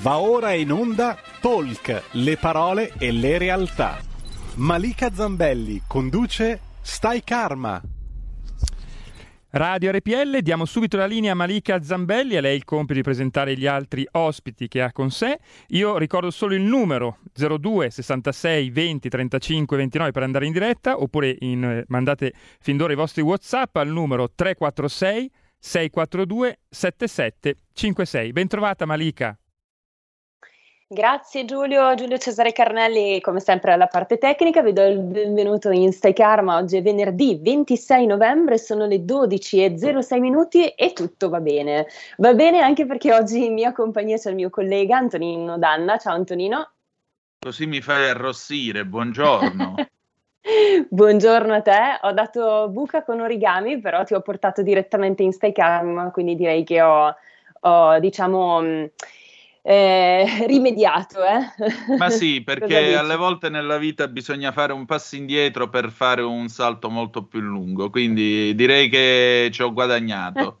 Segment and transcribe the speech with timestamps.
[0.00, 4.00] Va ora in onda Talk, le parole e le realtà.
[4.54, 7.82] Malika Zambelli conduce Stai Karma.
[9.50, 13.54] Radio RPL, diamo subito la linea a Malika Zambelli, a lei il compito di presentare
[13.58, 15.38] gli altri ospiti che ha con sé.
[15.68, 21.36] Io ricordo solo il numero 02 66 20 35 29 per andare in diretta, oppure
[21.40, 28.32] in, eh, mandate fin d'ora i vostri WhatsApp al numero 346 642 7756.
[28.32, 29.39] Bentrovata Malika.
[30.92, 35.92] Grazie Giulio, Giulio Cesare Carnelli come sempre alla parte tecnica, vi do il benvenuto in
[35.92, 41.86] Stai Karma, oggi è venerdì 26 novembre, sono le 12.06 minuti e tutto va bene.
[42.16, 46.14] Va bene anche perché oggi in mia compagnia c'è il mio collega Antonino Danna, ciao
[46.14, 46.72] Antonino.
[47.38, 49.74] Così mi fai arrossire, buongiorno.
[50.90, 55.52] buongiorno a te, ho dato buca con origami però ti ho portato direttamente in Stai
[55.52, 57.14] Karma, quindi direi che ho,
[57.60, 58.88] ho diciamo
[59.62, 61.20] eh, rimediato.
[61.24, 61.96] Eh?
[61.96, 66.48] Ma sì, perché alle volte nella vita bisogna fare un passo indietro per fare un
[66.48, 70.60] salto molto più lungo, quindi direi che ci ho guadagnato.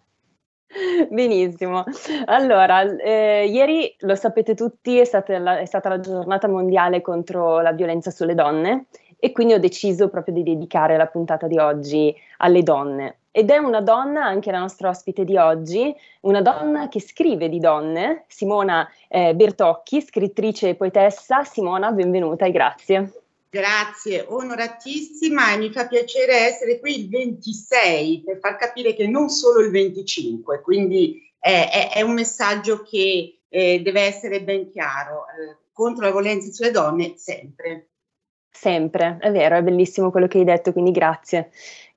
[1.10, 1.84] Benissimo.
[2.26, 7.60] Allora, eh, ieri lo sapete tutti, è stata, la, è stata la giornata mondiale contro
[7.60, 8.86] la violenza sulle donne
[9.20, 13.18] e quindi ho deciso proprio di dedicare la puntata di oggi alle donne.
[13.30, 17.60] Ed è una donna, anche la nostra ospite di oggi, una donna che scrive di
[17.60, 21.44] donne, Simona eh, Bertocchi, scrittrice e poetessa.
[21.44, 23.12] Simona, benvenuta e grazie.
[23.50, 29.28] Grazie, onoratissima e mi fa piacere essere qui il 26 per far capire che non
[29.28, 35.26] solo il 25, quindi è, è, è un messaggio che eh, deve essere ben chiaro.
[35.26, 37.88] Eh, contro la violenza sulle donne sempre.
[38.52, 41.50] Sempre, è vero, è bellissimo quello che hai detto, quindi grazie.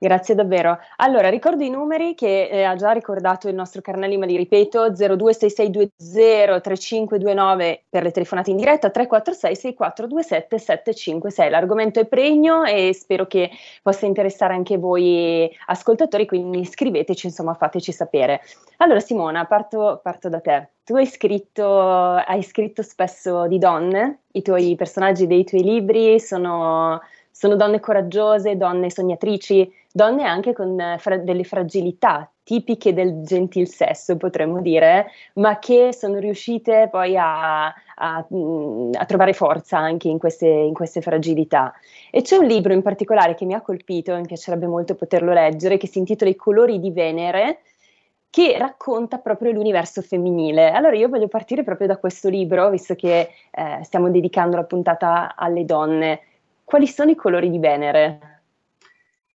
[0.04, 0.78] Grazie davvero.
[0.96, 4.90] Allora, ricordo i numeri che eh, ha già ricordato il nostro Carnelli, ma li ripeto,
[4.90, 11.48] 0266203529 per le telefonate in diretta, 346 6427 756.
[11.48, 13.48] L'argomento è pregno e spero che
[13.80, 18.42] possa interessare anche voi ascoltatori, quindi scriveteci, insomma, fateci sapere.
[18.78, 20.68] Allora, Simona, parto, parto da te.
[20.84, 27.00] Tu hai scritto, hai scritto spesso di donne, i tuoi personaggi dei tuoi libri sono
[27.36, 33.66] sono donne coraggiose, donne sognatrici, donne anche con eh, fra- delle fragilità tipiche del gentil
[33.66, 40.06] sesso, potremmo dire, ma che sono riuscite poi a, a, mm, a trovare forza anche
[40.08, 41.72] in queste, in queste, fragilità.
[42.12, 45.76] E c'è un libro in particolare che mi ha colpito, mi piacerebbe molto poterlo leggere,
[45.76, 47.62] che si intitola I colori di Venere,
[48.30, 50.70] che racconta proprio l'universo femminile.
[50.70, 55.34] Allora io voglio partire proprio da questo libro, visto che eh, stiamo dedicando la puntata
[55.34, 56.20] alle donne
[56.64, 58.42] quali sono i colori di Venere?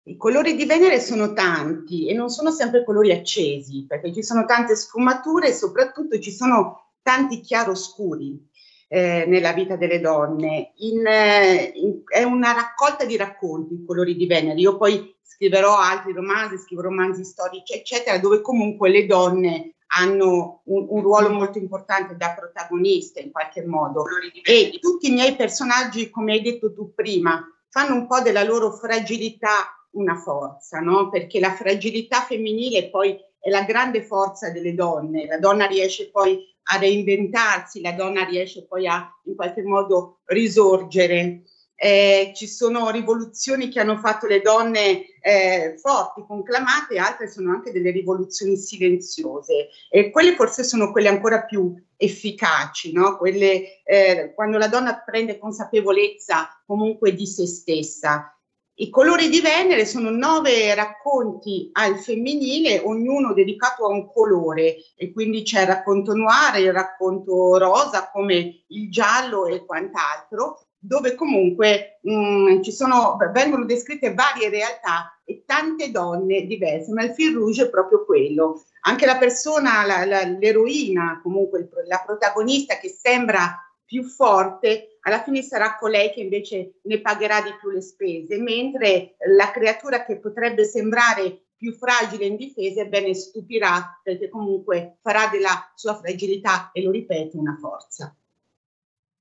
[0.03, 4.45] I colori di Venere sono tanti e non sono sempre colori accesi, perché ci sono
[4.45, 8.47] tante sfumature e soprattutto ci sono tanti chiaroscuri
[8.87, 10.73] eh, nella vita delle donne.
[10.77, 14.59] In, eh, in, è una raccolta di racconti, i colori di Venere.
[14.59, 20.85] Io poi scriverò altri romanzi, scrivo romanzi storici, eccetera, dove comunque le donne hanno un,
[20.89, 24.03] un, ruolo molto importante da protagonista in qualche modo.
[24.43, 28.71] E tutti i miei personaggi, come hai detto tu prima, fanno un po' della loro
[28.71, 31.09] fragilità una forza, no?
[31.09, 36.45] Perché la fragilità femminile poi è la grande forza delle donne, la donna riesce poi
[36.71, 41.43] a reinventarsi, la donna riesce poi a in qualche modo risorgere
[41.81, 47.71] eh, ci sono rivoluzioni che hanno fatto le donne eh, forti, conclamate, altre sono anche
[47.71, 53.17] delle rivoluzioni silenziose e quelle forse sono quelle ancora più efficaci, no?
[53.17, 58.33] quelle eh, quando la donna prende consapevolezza comunque di se stessa.
[58.81, 65.11] I colori di Venere sono nove racconti al femminile, ognuno dedicato a un colore e
[65.11, 71.99] quindi c'è il racconto noir, il racconto rosa come il giallo e quant'altro dove comunque
[72.01, 77.35] mh, mm, ci sono, vengono descritte varie realtà e tante donne diverse, ma il fil
[77.35, 78.63] rouge è proprio quello.
[78.81, 85.23] Anche la persona, la, la, l'eroina, comunque il, la protagonista che sembra più forte, alla
[85.23, 90.17] fine sarà colei che invece ne pagherà di più le spese, mentre la creatura che
[90.17, 96.81] potrebbe sembrare più fragile e indifesa, ebbene stupirà perché comunque farà della sua fragilità, e
[96.81, 98.15] lo ripeto, una forza.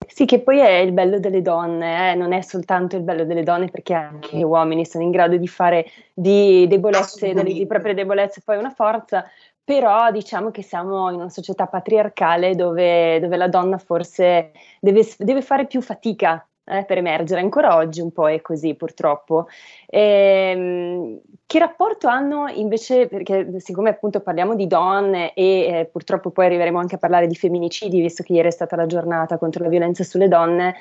[0.07, 2.15] Sì, che poi è il bello delle donne, eh?
[2.15, 5.47] non è soltanto il bello delle donne perché anche gli uomini sono in grado di
[5.47, 9.25] fare di debolezze, delle, di proprie debolezze poi una forza,
[9.63, 15.43] però diciamo che siamo in una società patriarcale dove, dove la donna forse deve, deve,
[15.43, 17.41] fare più fatica eh, per emergere.
[17.41, 19.49] Ancora oggi un po' è così, purtroppo.
[19.87, 26.47] Ehm, che rapporto hanno invece, perché siccome appunto parliamo di donne e eh, purtroppo poi
[26.47, 29.71] arriveremo anche a parlare di femminicidi, visto che ieri è stata la giornata contro la
[29.71, 30.77] violenza sulle donne,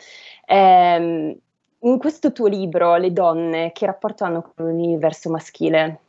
[0.45, 1.35] ehm,
[1.79, 5.99] in questo tuo libro, Le donne, che rapporto hanno con l'universo maschile?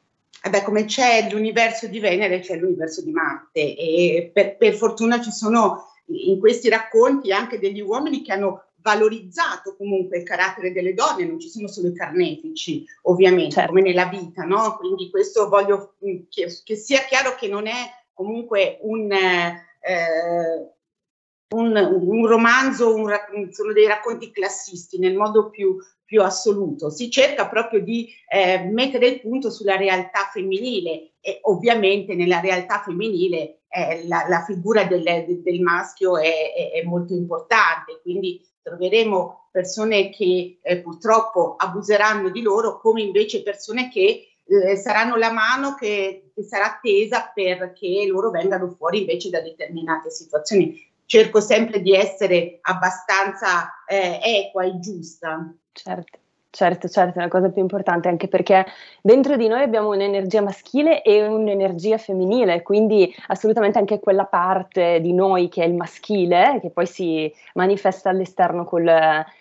[0.43, 5.21] Eh beh, come c'è l'universo di Venere, c'è l'universo di Marte e per, per fortuna
[5.21, 10.95] ci sono in questi racconti anche degli uomini che hanno valorizzato comunque il carattere delle
[10.95, 13.69] donne, non ci sono solo i carnefici, ovviamente, certo.
[13.69, 14.77] come nella vita, no?
[14.79, 20.73] Quindi questo voglio mm, che, che, sia chiaro che non è comunque un, eh,
[21.55, 23.13] un, un romanzo, un,
[23.51, 26.91] sono dei racconti classisti nel modo più, più assoluto.
[26.91, 32.81] Si cerca proprio di eh, mettere il punto sulla realtà femminile e ovviamente nella realtà
[32.81, 39.49] femminile eh, la, la, figura del, del maschio è, è, è, molto importante, quindi troveremo
[39.51, 45.75] persone che eh, purtroppo abuseranno di loro, come invece persone che eh, saranno la mano
[45.75, 50.87] che, che, sarà tesa perché loro vengano fuori invece da determinate situazioni.
[51.05, 55.55] Cerco sempre di essere abbastanza eh, equa e giusta.
[55.73, 56.19] Certo.
[56.59, 58.67] Certo, certo, è la cosa più importante anche perché
[59.01, 65.13] dentro di noi abbiamo un'energia maschile e un'energia femminile, quindi assolutamente anche quella parte di
[65.13, 68.91] noi che è il maschile, che poi si manifesta all'esterno col,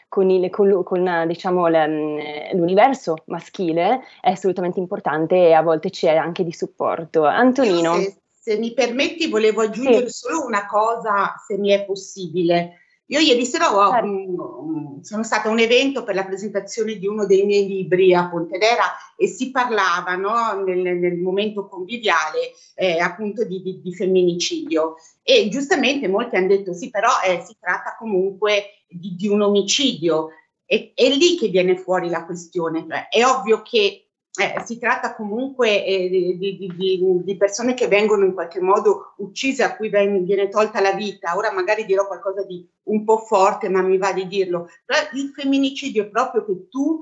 [0.08, 6.16] con, il, con, con diciamo, le, l'universo maschile, è assolutamente importante e a volte c'è
[6.16, 7.24] anche di supporto.
[7.26, 7.96] Antonino.
[7.96, 10.20] Se, se mi permetti, volevo aggiungere sì.
[10.20, 12.82] solo una cosa, se mi è possibile.
[13.10, 15.00] Io ieri sera ho, certo.
[15.02, 18.84] sono stata a un evento per la presentazione di uno dei miei libri a Pontedera
[19.16, 25.48] e si parlava no, nel, nel, momento conviviale eh, appunto di, di, di, femminicidio e
[25.50, 30.30] giustamente molti hanno detto sì però eh, si tratta comunque di, di un omicidio
[30.70, 32.86] e è lì che viene fuori la questione.
[32.88, 34.07] Cioè, è ovvio che
[34.38, 39.14] eh, si tratta comunque eh, di, di, di, di, persone che vengono in qualche modo
[39.18, 41.36] uccise, a cui ven- viene tolta la vita.
[41.36, 44.70] Ora magari dirò qualcosa di un po' forte, ma mi va di dirlo.
[44.86, 47.00] Però il femminicidio è proprio che tu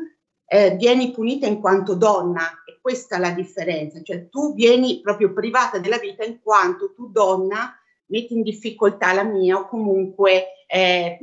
[0.47, 5.33] eh, vieni punita in quanto donna, e questa è la differenza, cioè tu vieni proprio
[5.33, 7.75] privata della vita in quanto tu donna
[8.07, 11.19] metti in difficoltà la mia o comunque eh,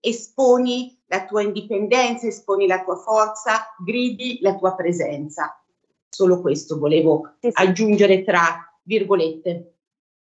[0.00, 5.62] esponi la tua indipendenza, esponi la tua forza, gridi la tua presenza.
[6.08, 7.62] Solo questo volevo sì, sì.
[7.62, 9.77] aggiungere tra virgolette.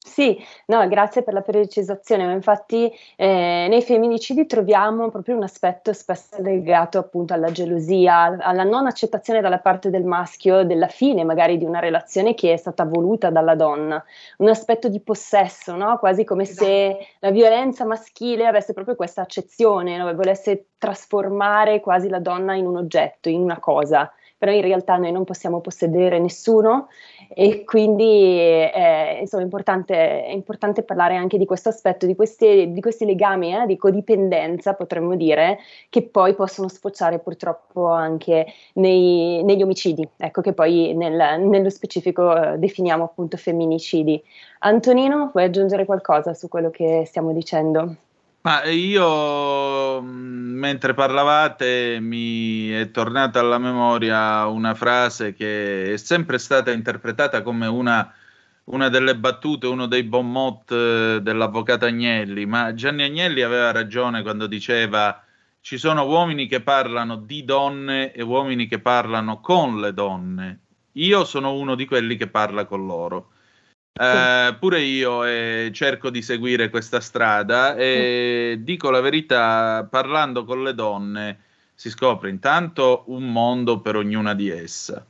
[0.08, 5.92] Sì, no, grazie per la precisazione, ma infatti eh, nei femminicidi troviamo proprio un aspetto
[5.92, 11.58] spesso legato appunto alla gelosia, alla non accettazione dalla parte del maschio della fine magari
[11.58, 14.04] di una relazione che è stata voluta dalla donna,
[14.38, 15.98] un aspetto di possesso, no?
[16.00, 16.66] quasi come esatto.
[16.66, 20.12] se la violenza maschile avesse proprio questa accezione, no?
[20.16, 25.12] volesse trasformare quasi la donna in un oggetto, in una cosa però in realtà noi
[25.12, 26.88] non possiamo possedere nessuno
[27.30, 32.82] e quindi è, insomma, importante, è importante parlare anche di questo aspetto, di questi, di
[32.82, 39.64] questi legami eh, di codipendenza, potremmo dire, che poi possono sfociare purtroppo anche nei, negli
[39.64, 44.22] omicidi, ecco che poi nel, nello specifico eh, definiamo appunto femminicidi.
[44.60, 47.96] Antonino, vuoi aggiungere qualcosa su quello che stiamo dicendo?
[48.48, 56.38] Ma io, mm, mentre parlavate, mi è tornata alla memoria una frase che è sempre
[56.38, 58.10] stata interpretata come una,
[58.66, 64.22] una delle battute, uno dei bon mot eh, dell'avvocato Agnelli, ma Gianni Agnelli aveva ragione
[64.22, 65.22] quando diceva
[65.60, 70.60] ci sono uomini che parlano di donne e uomini che parlano con le donne.
[70.94, 73.32] Io sono uno di quelli che parla con loro.
[74.00, 78.64] Eh, pure io eh, cerco di seguire questa strada e mm.
[78.64, 81.40] dico la verità, parlando con le donne
[81.74, 85.06] si scopre intanto un mondo per ognuna di esse.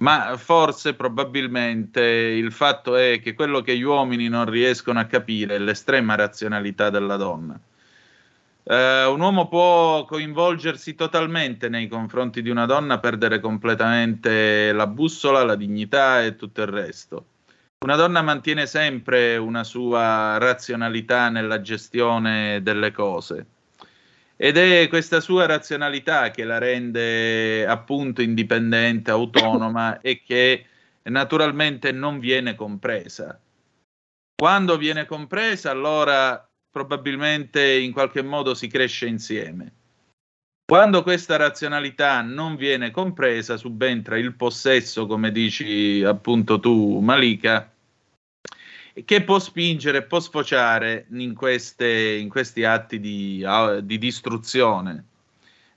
[0.00, 5.56] Ma forse, probabilmente, il fatto è che quello che gli uomini non riescono a capire
[5.56, 7.58] è l'estrema razionalità della donna.
[8.62, 15.42] Eh, un uomo può coinvolgersi totalmente nei confronti di una donna, perdere completamente la bussola,
[15.42, 17.24] la dignità e tutto il resto
[17.84, 23.46] una donna mantiene sempre una sua razionalità nella gestione delle cose
[24.40, 30.64] ed è questa sua razionalità che la rende appunto indipendente, autonoma e che
[31.02, 33.36] naturalmente non viene compresa.
[34.36, 39.72] Quando viene compresa, allora probabilmente in qualche modo si cresce insieme.
[40.70, 47.72] Quando questa razionalità non viene compresa, subentra il possesso, come dici appunto tu, Malika,
[49.02, 53.42] che può spingere, può sfociare in, queste, in questi atti di,
[53.80, 55.04] di distruzione.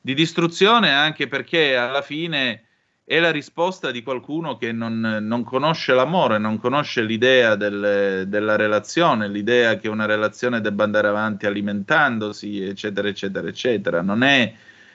[0.01, 2.65] di distruzione anche perché alla fine
[3.05, 8.57] è la risposta di qualcuno che non, non conosce l'amore, non conosce l'idea del, della
[8.57, 14.01] relazione, l'idea che una relazione debba andare avanti alimentandosi, eccetera, eccetera, eccetera.
[14.01, 14.53] Non è,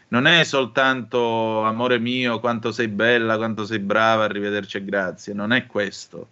[0.08, 5.52] non è soltanto amore mio, quanto sei bella, quanto sei brava, arrivederci e grazie, non
[5.52, 6.28] è questo,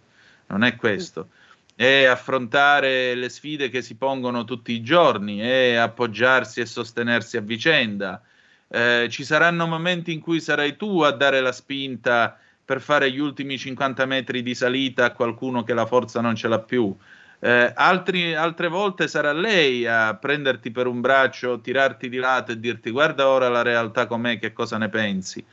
[0.47, 1.29] non è questo.
[1.75, 7.41] È affrontare le sfide che si pongono tutti i giorni, è appoggiarsi e sostenersi a
[7.41, 8.21] vicenda
[8.67, 13.19] eh, ci saranno momenti in cui sarai tu a dare la spinta per fare gli
[13.19, 16.95] ultimi 50 metri di salita a qualcuno che la forza non ce l'ha più.
[17.39, 22.59] Eh, altri, altre volte sarà lei a prenderti per un braccio, tirarti di lato e
[22.59, 25.43] dirti guarda ora la realtà com'è, che cosa ne pensi.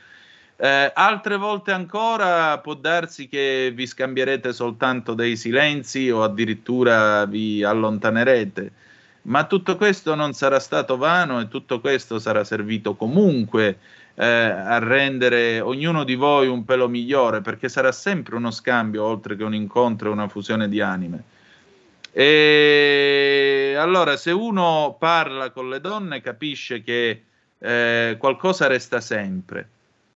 [0.55, 7.63] Eh, altre volte ancora può darsi che vi scambierete soltanto dei silenzi o addirittura vi
[7.63, 8.71] allontanerete
[9.23, 13.77] ma tutto questo non sarà stato vano e tutto questo sarà servito comunque
[14.15, 19.35] eh, a rendere ognuno di voi un pelo migliore, perché sarà sempre uno scambio oltre
[19.35, 21.23] che un incontro e una fusione di anime.
[22.15, 27.23] E allora, se uno parla con le donne, capisce che
[27.57, 29.67] eh, qualcosa resta sempre,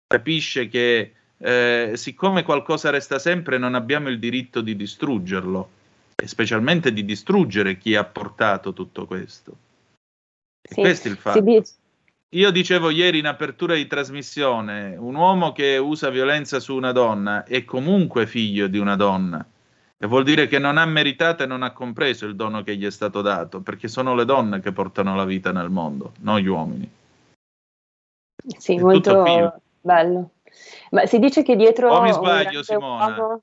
[0.06, 5.70] capisce che eh, siccome qualcosa resta sempre, non abbiamo il diritto di distruggerlo
[6.14, 9.56] e specialmente di distruggere chi ha portato tutto questo.
[10.68, 11.62] Sì, questo è il fatto.
[12.30, 17.44] Io dicevo ieri in apertura di trasmissione, un uomo che usa violenza su una donna
[17.44, 19.46] è comunque figlio di una donna.
[19.98, 22.84] E vuol dire che non ha meritato e non ha compreso il dono che gli
[22.84, 26.46] è stato dato, perché sono le donne che portano la vita nel mondo, non gli
[26.46, 26.90] uomini.
[28.58, 29.22] Sì, è molto
[29.80, 30.30] bello.
[30.90, 31.92] Ma si dice che dietro...
[31.92, 33.16] O mi sbaglio, Simona?
[33.16, 33.42] Uomo...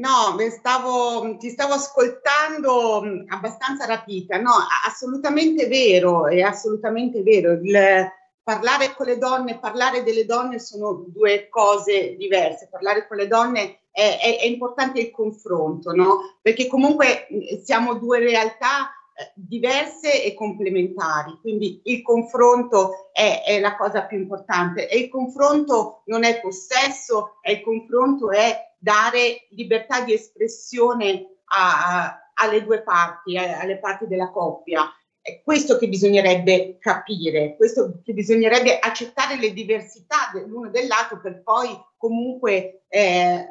[0.00, 4.40] No, stavo, ti stavo ascoltando mm, abbastanza rapita.
[4.40, 4.52] No,
[4.86, 7.52] assolutamente vero, è assolutamente vero.
[7.52, 8.08] Il,
[8.42, 12.68] parlare con le donne, parlare delle donne sono due cose diverse.
[12.70, 16.38] Parlare con le donne è, è, è importante il confronto, no?
[16.40, 23.60] Perché comunque mm, siamo due realtà eh, diverse e complementari, quindi il confronto è, è,
[23.60, 29.46] la cosa più importante e il confronto non è possesso, e il confronto è dare
[29.50, 34.90] libertà di espressione a, a, alle due parti, alle parti della coppia.
[35.30, 41.42] È questo che bisognerebbe capire, questo che bisognerebbe accettare le diversità dell'uno e dell'altro per
[41.42, 43.48] poi comunque eh,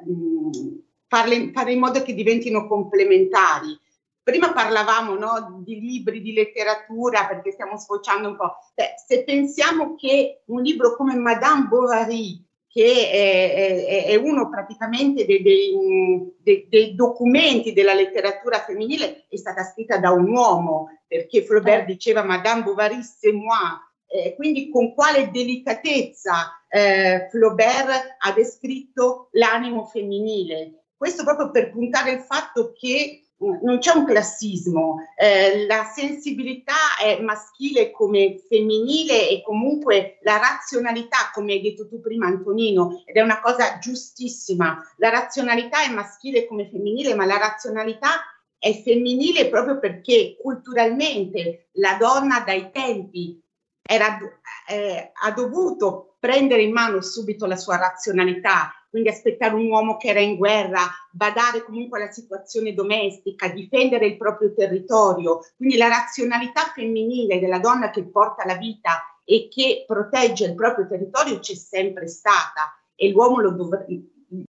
[1.07, 3.79] farle, fare in modo che diventino complementari.
[4.21, 8.57] Prima parlavamo no, di libri, di letteratura, perché stiamo sfociando un po'.
[8.75, 15.25] Beh, se pensiamo che un libro come Madame Bovary che è, è, è uno praticamente
[15.25, 21.89] dei, dei, dei, documenti della letteratura femminile, è stata scritta da un uomo, perché Flaubert
[21.89, 21.93] eh.
[21.93, 23.87] diceva Madame Bovary, c'est moi.
[24.11, 30.83] Eh, quindi con quale delicatezza eh, Flaubert ha descritto l'animo femminile.
[30.95, 37.21] Questo proprio per puntare il fatto che non c'è un classismo, eh, la sensibilità è
[37.21, 43.21] maschile come femminile e comunque la razionalità, come hai detto tu prima Antonino, ed è
[43.21, 48.23] una cosa giustissima, la razionalità è maschile come femminile, ma la razionalità
[48.57, 53.41] è femminile proprio perché culturalmente la donna dai tempi
[53.81, 54.19] era,
[54.67, 60.09] eh, ha dovuto prendere in mano subito la sua razionalità, quindi aspettare un uomo che
[60.09, 60.81] era in guerra,
[61.11, 65.39] badare comunque alla situazione domestica, difendere il proprio territorio.
[65.55, 70.87] Quindi la razionalità femminile della donna che porta la vita e che protegge il proprio
[70.87, 73.85] territorio c'è sempre stata e l'uomo dov-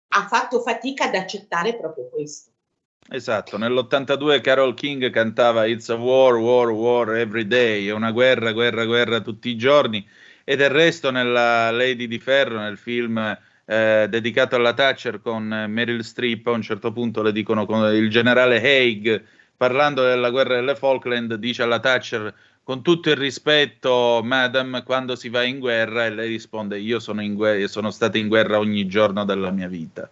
[0.10, 2.52] ha fatto fatica ad accettare proprio questo.
[3.08, 8.52] Esatto, nell'82 Carol King cantava It's a war, war, war every day, è una guerra,
[8.52, 10.06] guerra, guerra tutti i giorni
[10.44, 16.04] e del resto nella Lady di Ferro, nel film eh, dedicato alla Thatcher con Meryl
[16.04, 19.24] Streep, a un certo punto le dicono con il generale Haig,
[19.58, 22.34] parlando della guerra delle Falkland, dice alla Thatcher
[22.66, 27.22] con tutto il rispetto, madam, quando si va in guerra, e lei risponde: Io sono,
[27.22, 30.10] in guerra, sono stata in guerra ogni giorno della mia vita.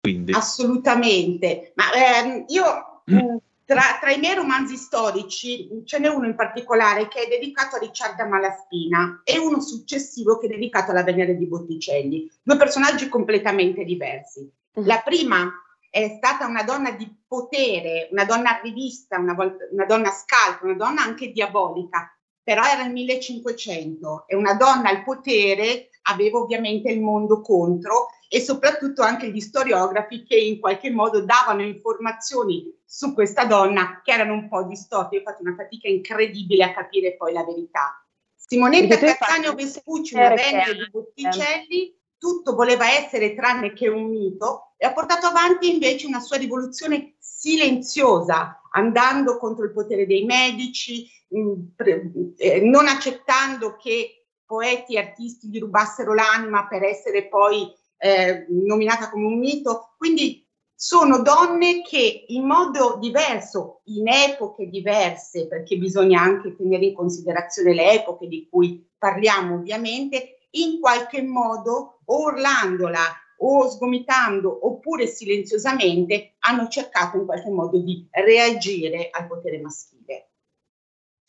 [0.00, 0.32] Quindi.
[0.32, 3.36] Assolutamente, ma ehm, io mm.
[3.66, 7.78] Tra, tra, i miei romanzi storici ce n'è uno in particolare che è dedicato a
[7.78, 13.84] Ricciarda Malaspina e uno successivo che è dedicato alla Venere di Botticelli, due personaggi completamente
[13.84, 14.40] diversi.
[14.40, 14.86] Mm-hmm.
[14.86, 15.50] La prima
[15.88, 19.34] è stata una donna di potere, una donna rivista, una,
[19.70, 25.02] una donna scaltra, una donna anche diabolica, però era il 1500 e una donna al
[25.04, 31.24] potere aveva ovviamente il mondo contro e soprattutto anche gli storiografi che in qualche modo
[31.24, 35.14] davano informazioni su questa donna che erano un po' distorte.
[35.14, 38.04] Io ho fatto una fatica incredibile a capire poi la verità.
[38.34, 44.86] Simonetta Cattaneo Vespucci, una Venere di Botticelli, tutto voleva essere tranne che un mito e
[44.86, 52.60] ha portato avanti invece una sua rivoluzione silenziosa, andando contro il potere dei medici, eh,
[52.62, 57.72] non accettando che poeti e artisti gli rubassero l'anima per essere poi
[58.04, 59.94] eh, nominata come un mito.
[59.96, 66.94] Quindi sono donne che in modo diverso, in epoche diverse, perché bisogna anche tenere in
[66.94, 73.00] considerazione le epoche di cui parliamo ovviamente, in qualche modo o urlandola
[73.38, 80.33] o sgomitando oppure silenziosamente hanno cercato in qualche modo di reagire al potere maschile.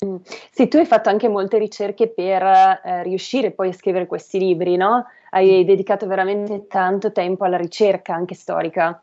[0.03, 0.17] Mm.
[0.51, 4.75] Sì, tu hai fatto anche molte ricerche per eh, riuscire poi a scrivere questi libri,
[4.75, 5.05] no?
[5.29, 9.01] Hai dedicato veramente tanto tempo alla ricerca anche storica.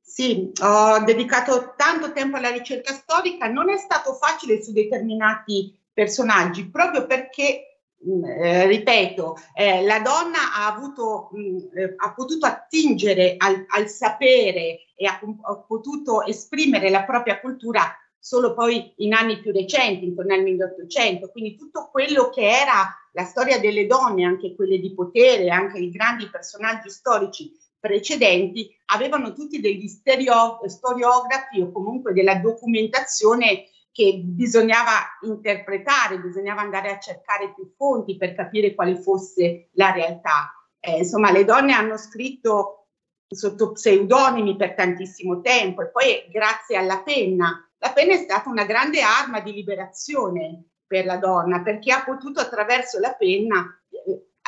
[0.00, 6.70] Sì, ho dedicato tanto tempo alla ricerca storica, non è stato facile su determinati personaggi,
[6.70, 12.14] proprio perché, mh, mm, eh, ripeto, eh, la donna ha, avuto, mh, mm, eh, ha
[12.14, 17.94] potuto attingere al, al sapere e ha, ha potuto esprimere la propria cultura
[18.26, 23.22] solo poi in anni più recenti, intorno al 1800, quindi tutto quello che era la
[23.22, 29.60] storia delle donne, anche quelle di potere, anche i grandi personaggi storici precedenti, avevano tutti
[29.60, 37.74] degli stereo, storiografi o comunque della documentazione che bisognava interpretare, bisognava andare a cercare più
[37.76, 40.52] fonti per capire quale fosse la realtà.
[40.80, 42.88] Eh, insomma, le donne hanno scritto
[43.28, 48.64] sotto pseudonimi per tantissimo tempo e poi grazie alla penna la penna è stata una
[48.64, 53.64] grande arma di liberazione per la donna perché ha potuto attraverso la penna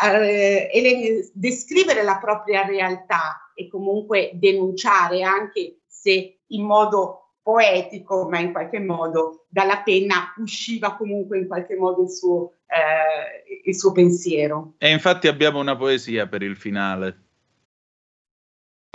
[0.00, 8.38] eh, eh, descrivere la propria realtà e comunque denunciare anche se in modo poetico, ma
[8.38, 13.92] in qualche modo dalla penna usciva comunque in qualche modo il suo, eh, il suo
[13.92, 14.75] pensiero.
[14.78, 17.27] E infatti abbiamo una poesia per il finale.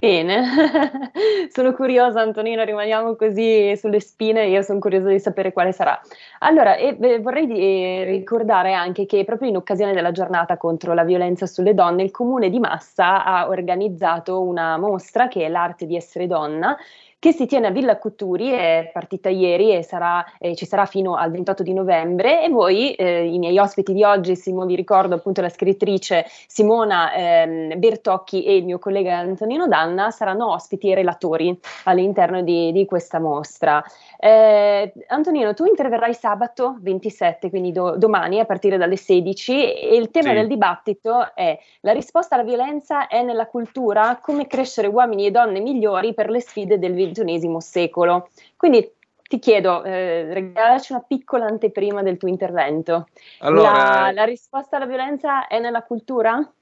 [0.04, 0.44] Bene,
[1.48, 5.98] sono curiosa Antonino, rimaniamo così sulle spine, io sono curiosa di sapere quale sarà.
[6.40, 10.94] Allora, e, beh, vorrei di, eh, ricordare anche che proprio in occasione della giornata contro
[10.94, 15.86] la violenza sulle donne, il comune di Massa ha organizzato una mostra che è l'arte
[15.86, 16.76] di essere donna
[17.24, 21.16] che si tiene a Villa Cutturi, è partita ieri e sarà, eh, ci sarà fino
[21.16, 25.16] al 28 di novembre e voi, eh, i miei ospiti di oggi, Simone, vi ricordo
[25.16, 30.96] appunto la scrittrice Simona ehm, Bertocchi e il mio collega Antonino Danna, saranno ospiti e
[30.96, 33.82] relatori all'interno di, di questa mostra.
[34.20, 40.12] Eh, Antonino, tu interverrai sabato 27, quindi do, domani a partire dalle 16 e il
[40.12, 40.36] tema sì.
[40.36, 45.62] del dibattito è la risposta alla violenza è nella cultura, come crescere uomini e donne
[45.62, 48.30] migliori per le sfide del XXI secolo.
[48.58, 48.92] Quindi
[49.28, 53.08] ti chiedo, eh, regalaci una piccola anteprima del tuo intervento.
[53.40, 56.54] Allora, la, la risposta alla violenza è nella cultura?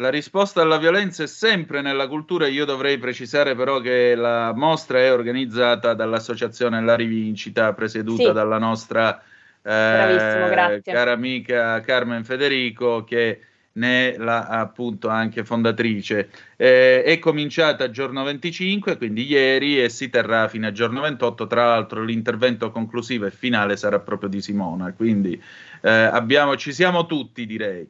[0.00, 4.98] La risposta alla violenza è sempre nella cultura, io dovrei precisare però che la mostra
[5.00, 8.32] è organizzata dall'associazione La Rivincita, presieduta sì.
[8.32, 9.20] dalla nostra
[9.60, 13.40] eh, cara amica Carmen Federico, che
[13.72, 16.30] ne la, appunto anche fondatrice.
[16.56, 21.46] Eh, è cominciata giorno 25, quindi ieri, e si terrà fino a giorno 28.
[21.46, 24.92] Tra l'altro, l'intervento conclusivo e finale sarà proprio di Simona.
[24.92, 25.40] Quindi
[25.82, 27.88] eh, abbiamo, ci siamo tutti, direi.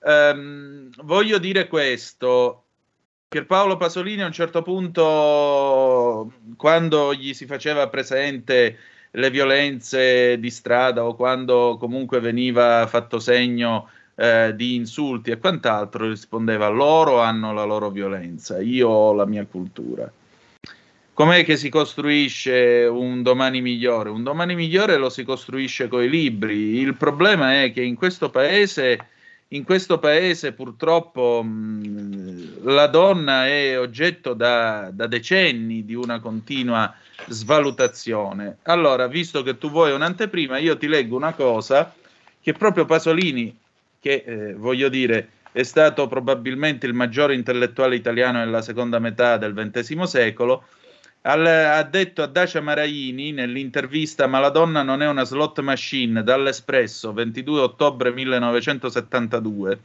[0.00, 2.64] Um, voglio dire questo.
[3.28, 8.78] Pierpaolo Pasolini a un certo punto, quando gli si faceva presente
[9.12, 16.08] le violenze di strada o quando comunque veniva fatto segno eh, di insulti e quant'altro,
[16.08, 20.10] rispondeva loro hanno la loro violenza, io ho la mia cultura.
[21.14, 24.08] Com'è che si costruisce un domani migliore?
[24.08, 26.78] Un domani migliore lo si costruisce con i libri.
[26.78, 28.98] Il problema è che in questo paese
[29.52, 36.94] in questo paese purtroppo mh, la donna è oggetto da, da, decenni di una continua
[37.28, 38.58] svalutazione.
[38.62, 41.94] Allora, visto che tu vuoi un'anteprima, io ti leggo una cosa
[42.40, 43.54] che proprio Pasolini,
[44.02, 49.54] che eh, voglio dire è stato probabilmente il maggiore intellettuale italiano nella seconda metà del
[49.54, 50.64] XX secolo,
[51.22, 56.24] al, ha detto a Dacia Maraini nell'intervista Ma la donna non è una slot machine
[56.24, 59.78] dall'Espresso 22 ottobre 1972.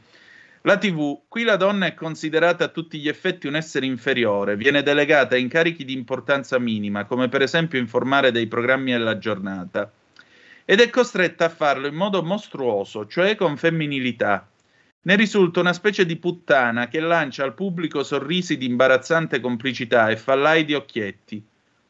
[0.62, 4.82] La TV, qui la donna è considerata a tutti gli effetti un essere inferiore, viene
[4.82, 9.88] delegata a incarichi di importanza minima, come per esempio informare dei programmi della giornata,
[10.70, 14.46] ed è costretta a farlo in modo mostruoso, cioè con femminilità,
[15.00, 20.18] ne risulta una specie di puttana che lancia al pubblico sorrisi di imbarazzante complicità e
[20.18, 21.42] fallai di occhietti.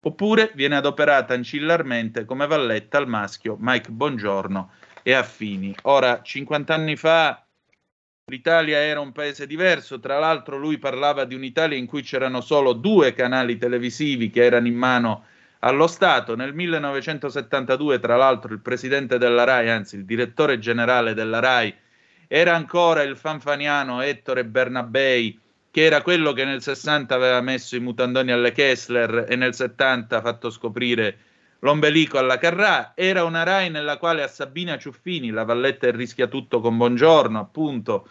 [0.03, 4.71] Oppure viene adoperata ancillarmente come valletta al maschio Mike Bongiorno
[5.03, 5.75] e affini.
[5.83, 7.45] Ora, 50 anni fa
[8.27, 12.75] l'Italia era un paese diverso, tra l'altro lui parlava di un'Italia in cui c'erano solo
[12.75, 15.25] due canali televisivi che erano in mano
[15.61, 16.37] allo Stato.
[16.37, 21.75] Nel 1972, tra l'altro, il presidente della RAI, anzi il direttore generale della RAI,
[22.27, 25.39] era ancora il fanfaniano Ettore Bernabei,
[25.71, 30.17] che era quello che nel 60 aveva messo i mutandoni alle Kessler e nel 70
[30.17, 31.19] ha fatto scoprire
[31.61, 32.93] l'ombelico alla Carrà.
[32.95, 38.09] Era una RAI nella quale a Sabina Ciuffini, la valletta rischia tutto con buongiorno, appunto,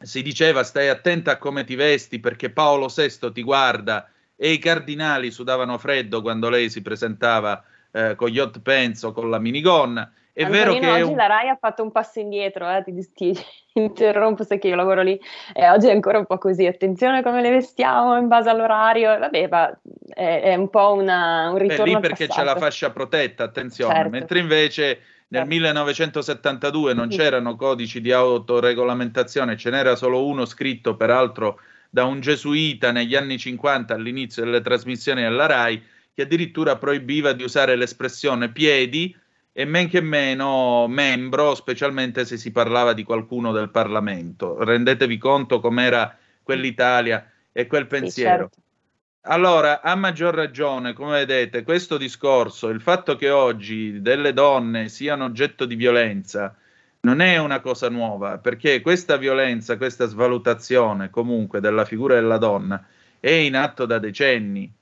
[0.00, 4.58] si diceva stai attenta a come ti vesti perché Paolo VI ti guarda e i
[4.58, 9.38] cardinali sudavano freddo quando lei si presentava eh, con gli hot pants o con la
[9.38, 10.12] minigonna.
[10.32, 11.16] È Antonino, vero che oggi un...
[11.16, 13.38] la RAI ha fatto un passo indietro, eh, ti, ti
[13.74, 15.18] interrompo se che io lavoro lì
[15.52, 19.46] e oggi è ancora un po' così, attenzione come le vestiamo in base all'orario, vabbè,
[19.48, 23.44] ma è, è un po' una, un ritorno Beh, lì perché c'è la fascia protetta,
[23.44, 24.10] attenzione, Certo.
[24.10, 24.84] mentre invece
[25.28, 25.48] nel Certo.
[25.48, 27.18] 1972 non Sì.
[27.18, 31.60] c'erano codici di autoregolamentazione, ce n'era solo uno scritto peraltro
[31.94, 35.80] da un gesuita negli anni 50 all'inizio delle trasmissioni alla RAI
[36.12, 39.16] che addirittura proibiva di usare l'espressione piedi
[39.52, 44.56] e men che meno membro, specialmente se si parlava di qualcuno del Parlamento.
[44.64, 48.50] Rendetevi conto com'era quell'Italia e quel Sì, pensiero.
[48.50, 48.58] certo.
[49.26, 55.26] Allora, a maggior ragione, come vedete, questo discorso, il fatto che oggi delle donne siano
[55.26, 56.56] oggetto di violenza,
[57.04, 62.84] non è una cosa nuova, perché questa violenza, questa svalutazione comunque della figura della donna
[63.20, 64.72] è in atto da decenni.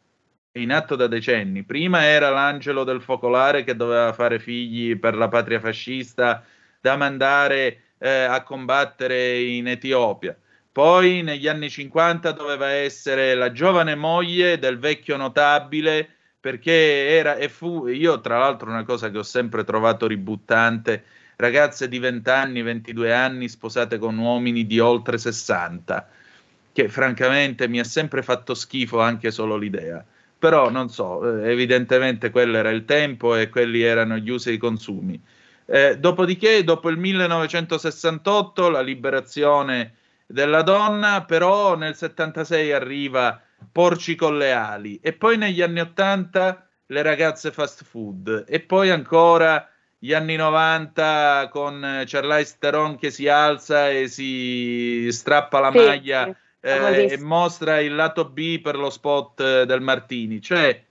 [0.50, 1.64] È in atto da decenni.
[1.64, 6.44] Prima era l'angelo del focolare che doveva fare figli per la patria fascista
[6.80, 10.36] da mandare eh, a combattere in Etiopia.
[10.70, 16.08] Poi negli anni 50 doveva essere la giovane moglie del vecchio notabile
[16.40, 21.04] perché era e fu io tra l'altro una cosa che ho sempre trovato ributtante,
[21.42, 26.08] ragazze di 20 anni, 22 anni sposate con uomini di oltre 60,
[26.72, 30.04] che francamente mi ha sempre fatto schifo anche solo l'idea.
[30.38, 34.52] Però non so, eh, evidentemente quello era il tempo e quelli erano gli usi e
[34.52, 35.20] i consumi.
[35.66, 39.94] Eh, dopodiché, dopo il 1968, la liberazione
[40.26, 46.68] della donna, però nel 76 arriva Porci con le ali e poi negli anni 80
[46.86, 49.71] le ragazze fast food e poi ancora
[50.04, 56.24] gli anni 90 con Charlize Theron che si alza e si strappa la Sì, maglia
[56.24, 56.34] sì,
[56.68, 60.42] eh, e mostra il lato B per lo spot eh, del Martini.
[60.42, 60.82] Cioè,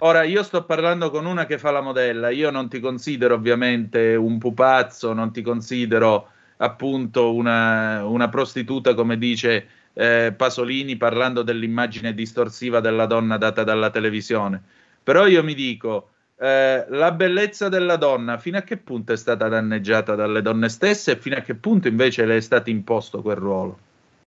[0.00, 4.14] ora io sto parlando con una che fa la modella, io non ti considero ovviamente
[4.14, 12.12] un pupazzo, non ti considero appunto una, una prostituta come dice eh, Pasolini parlando dell'immagine
[12.12, 14.62] distorsiva della donna data dalla televisione.
[15.02, 16.11] Però io mi dico,
[16.42, 21.12] eh, la bellezza della donna fino a che punto è stata danneggiata dalle donne stesse
[21.12, 23.78] e fino a che punto invece le è stato imposto quel ruolo?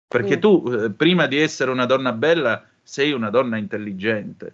[0.07, 0.39] Perché Mm.
[0.39, 4.53] tu, eh, prima di essere una donna bella, sei una donna intelligente.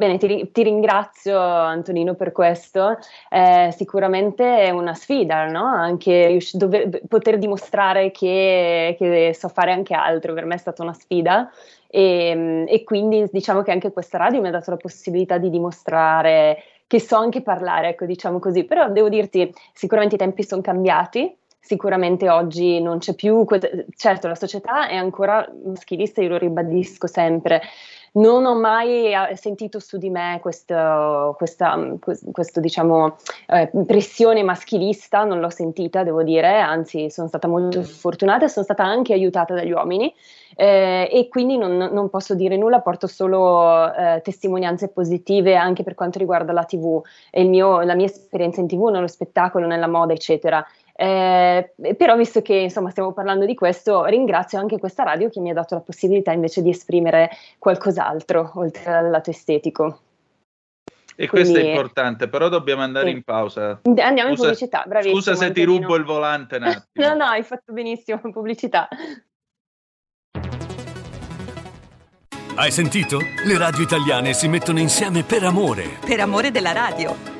[0.00, 2.96] Bene, ti, ti ringrazio Antonino per questo.
[3.28, 5.66] Eh, sicuramente è una sfida, no?
[5.66, 10.82] Anche rius- dover- poter dimostrare che, che so fare anche altro, per me è stata
[10.82, 11.50] una sfida
[11.86, 16.62] e, e quindi diciamo che anche questa radio mi ha dato la possibilità di dimostrare
[16.86, 18.64] che so anche parlare, ecco, diciamo così.
[18.64, 21.36] Però devo dirti, sicuramente i tempi sono cambiati.
[21.62, 23.44] Sicuramente oggi non c'è più,
[23.94, 27.60] certo la società è ancora maschilista, io lo ribadisco sempre,
[28.12, 33.16] non ho mai eh, sentito su di me questo, questa, mm, quest- questo, diciamo,
[33.48, 38.64] eh, pressione maschilista, non l'ho sentita, devo dire, anzi sono stata molto fortunata e sono
[38.64, 40.12] stata anche aiutata dagli uomini
[40.56, 45.94] eh, e quindi non, non posso dire nulla, porto solo eh, testimonianze positive anche per
[45.94, 50.12] quanto riguarda la TV e mio- la mia esperienza in TV, nello spettacolo, nella moda,
[50.12, 50.64] eccetera.
[51.00, 55.48] Eh, però visto che insomma stiamo parlando di questo, ringrazio anche questa radio che mi
[55.48, 60.00] ha dato la possibilità invece di esprimere qualcos'altro oltre al lato estetico.
[61.16, 63.16] E questo è Quindi- importante, però dobbiamo andare Sì.
[63.16, 63.80] in pausa.
[63.82, 65.14] Andiamo in Scusa- pubblicità, bravissimo.
[65.20, 67.06] Scusa se ti rubo il volante un attimo.
[67.08, 68.86] No, no, hai fatto benissimo, pubblicità.
[72.56, 73.20] Hai sentito?
[73.46, 75.98] Le radio italiane si mettono insieme per amore.
[76.04, 77.39] Per amore della radio.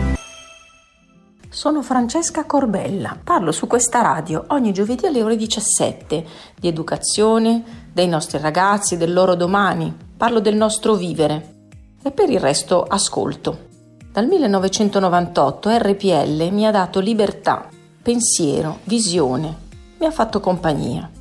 [1.53, 3.17] Sono Francesca Corbella.
[3.21, 6.25] Parlo su questa radio ogni giovedì alle ore 17
[6.57, 11.55] di educazione, dei nostri ragazzi, del loro domani, parlo del nostro vivere
[12.01, 13.67] e per il resto ascolto.
[14.13, 17.67] Dal 1998 RPL mi ha dato libertà,
[18.01, 19.53] pensiero, visione,
[19.99, 21.11] mi ha fatto compagnia.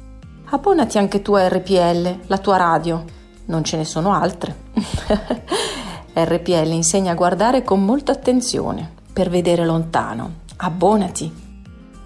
[0.50, 3.04] Abbonati anche tu a RPL, la tua radio,
[3.46, 4.54] non ce ne sono altre.
[6.14, 10.40] RPL insegna a guardare con molta attenzione, per vedere lontano.
[10.56, 11.32] Abbonati.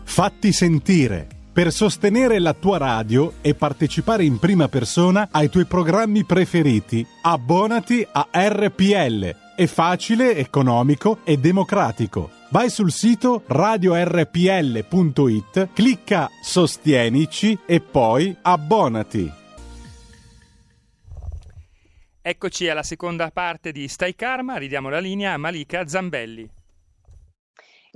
[0.03, 6.25] Fatti sentire per sostenere la tua radio e partecipare in prima persona ai tuoi programmi
[6.25, 7.07] preferiti.
[7.23, 9.37] Abbonati a RPL.
[9.55, 12.31] È facile, economico e democratico.
[12.51, 14.89] Vai sul sito radiorpl.it,
[15.73, 19.33] clicca Sostienici e poi abbonati.
[22.21, 26.54] Eccoci alla seconda parte di Stai Karma, ridiamo la linea a Malika Zambelli.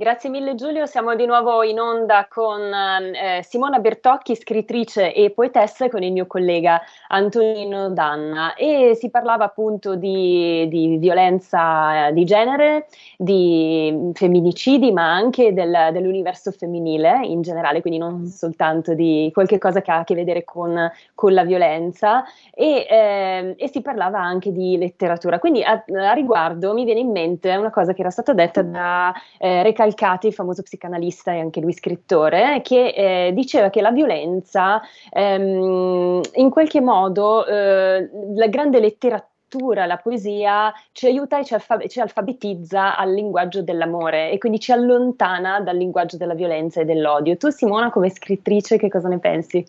[0.01, 5.87] Grazie mille Giulio, siamo di nuovo in onda con eh, Simona Bertocchi, scrittrice e poetessa,
[5.87, 8.55] e con il mio collega Antonino Danna.
[8.55, 15.89] E si parlava appunto di, di violenza eh, di genere, di femminicidi, ma anche del,
[15.91, 20.45] dell'universo femminile in generale, quindi non soltanto di qualche cosa che ha a che vedere
[20.45, 20.79] con,
[21.13, 22.23] con la violenza.
[22.55, 25.41] E, eh, e, si parlava anche di letteratura.
[25.41, 29.13] Quindi a, a, riguardo mi viene in mente una cosa che era stata detta da
[29.39, 33.91] eh, Recalcati Recalcati, il famoso psicanalista e anche lui scrittore, che eh, diceva che la
[33.91, 41.55] violenza ehm, in qualche modo eh, la grande letteratura la poesia ci aiuta e ci,
[41.55, 46.85] alfab- ci, alfabetizza al linguaggio dell'amore e quindi ci allontana dal linguaggio della violenza e
[46.85, 47.39] dell'odio.
[47.39, 49.67] Tu Simona come scrittrice che cosa ne pensi?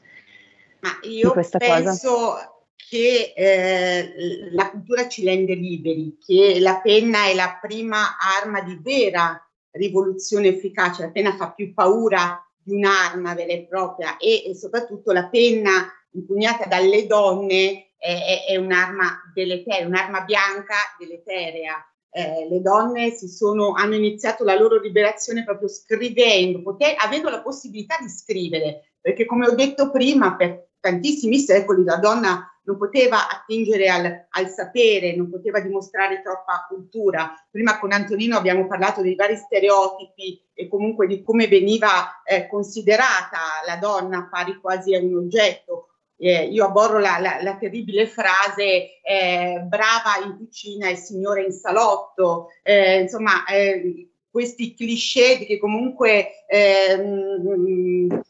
[0.81, 2.53] Ma io penso cosa?
[2.89, 8.77] che eh, la cultura ci rende liberi, che la penna è la prima arma di
[8.81, 14.55] vera rivoluzione efficace, la penna fa più paura di un'arma vera e propria e, e
[14.55, 21.83] soprattutto la penna impugnata dalle donne è, è, è un'arma deleterea, un'arma bianca deleterea.
[22.11, 27.97] Eh, le donne sono, hanno iniziato la loro liberazione proprio scrivendo, poter, avendo la possibilità
[28.01, 33.89] di scrivere, perché come ho detto prima, per tantissimi secoli la donna non poteva attingere
[33.89, 37.33] al, al, sapere, non poteva dimostrare troppa cultura.
[37.49, 43.39] Prima con Antonino abbiamo parlato dei vari stereotipi e comunque di come veniva eh, considerata
[43.65, 45.87] la donna pari quasi a un oggetto.
[46.15, 51.53] Eh, io aborro la, la, la terribile frase eh, brava in cucina e signore in
[51.53, 58.21] salotto, eh, insomma eh, questi cliché che comunque ehm,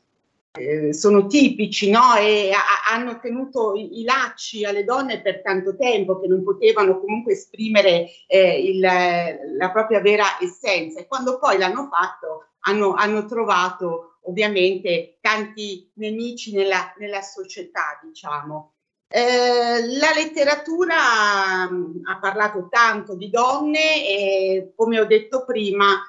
[0.58, 2.16] eh, sono tipici no?
[2.16, 7.00] e a, hanno tenuto i, i, lacci alle donne per tanto tempo che non potevano
[7.00, 13.26] comunque esprimere eh, il, la propria vera essenza e quando poi l'hanno fatto hanno, hanno
[13.26, 18.74] trovato ovviamente tanti nemici nella, nella società diciamo.
[19.12, 26.00] Eh, la letteratura mh, ha parlato tanto di donne e come ho detto prima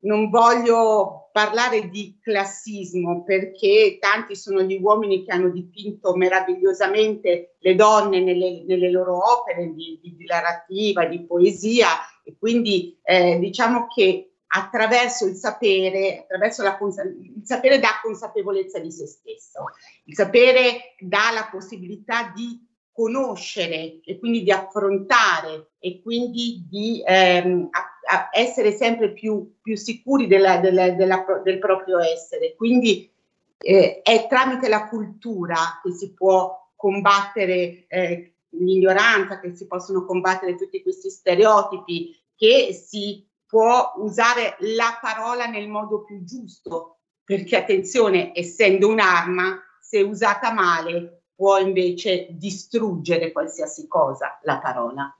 [0.00, 7.74] non voglio parlare di classismo perché tanti sono gli uomini che hanno dipinto meravigliosamente le
[7.74, 11.88] donne nelle, nelle loro opere di, di, di, narrativa, di poesia
[12.22, 18.92] e quindi eh, diciamo che attraverso il sapere, attraverso la il sapere dà consapevolezza di
[18.92, 19.64] se stesso,
[20.04, 27.66] il sapere dà la possibilità di conoscere e quindi di affrontare e quindi di ehm,
[27.72, 27.93] a, a
[28.32, 32.54] essere sempre più, più sicuri della, della, della, del proprio essere.
[32.54, 33.10] Quindi
[33.58, 40.56] eh, è tramite la cultura che si può combattere eh, l'ignoranza, che si possono combattere
[40.56, 48.32] tutti questi stereotipi, che si può usare la parola nel modo più giusto, perché attenzione,
[48.34, 55.16] essendo un'arma, se usata male può invece distruggere qualsiasi cosa, la parola.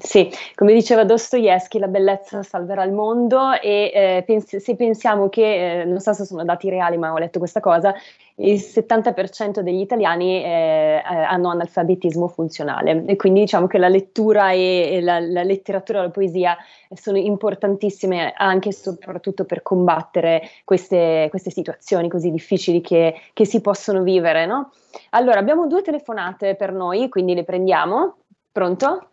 [0.00, 5.82] Sì, come diceva Dostoevsky, la bellezza salverà il mondo e eh, pens- se pensiamo che,
[5.82, 7.94] eh, non so se sono dati reali, ma ho letto questa cosa,
[8.36, 14.94] il 70% degli italiani eh, hanno analfabetismo funzionale e quindi diciamo che la lettura e,
[14.94, 16.56] e la, la, letteratura e la poesia
[16.92, 23.60] sono importantissime anche e soprattutto per combattere queste, queste situazioni così difficili che, che si
[23.60, 24.44] possono vivere.
[24.44, 24.72] No?
[25.10, 28.16] Allora, abbiamo due telefonate per noi, quindi le prendiamo.
[28.50, 29.10] Pronto?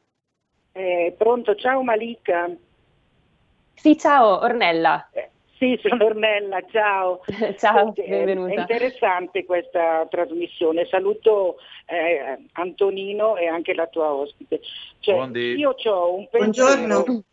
[0.77, 2.53] Eh, pronto, ciao Malika.
[3.75, 5.07] Sì, ciao Ornella.
[5.13, 7.21] Eh, sì, sono Ornella, ciao.
[7.57, 8.53] ciao, benvenuta.
[8.53, 10.85] È interessante questa trasmissione.
[10.87, 14.59] Saluto eh, Antonino e anche la tua ospite.
[14.99, 16.75] Cioè, io ho un pensiero.
[16.75, 17.23] Buongiorno.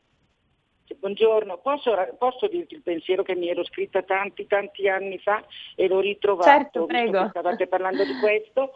[1.01, 5.43] Buongiorno, posso, posso, dirti il pensiero che mi ero scritta tanti tanti anni fa
[5.75, 7.29] e l'ho ritrovato, certo, prego.
[7.31, 8.75] stavate parlando di questo,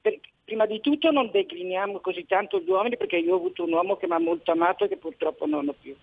[0.00, 3.72] perché prima di tutto non decliniamo così tanto gli uomini perché io ho avuto un
[3.74, 5.94] uomo che mi ha molto amato e che purtroppo non ho più.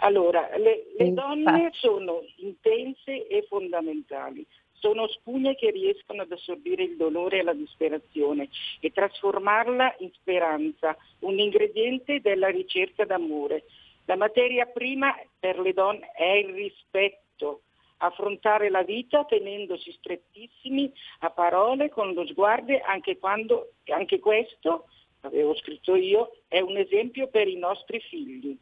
[0.00, 6.96] Allora, le, le donne sono intense e fondamentali, sono spugne che riescono ad assorbire il
[6.96, 8.48] dolore e la disperazione
[8.80, 13.66] e trasformarla in speranza, un ingrediente della ricerca d'amore.
[14.06, 17.60] La materia prima per le donne è il rispetto,
[17.98, 24.86] affrontare la vita tenendosi strettissimi a parole, con lo sguardo, anche quando, anche questo,
[25.22, 28.56] avevo scritto io, è un esempio per i nostri figli.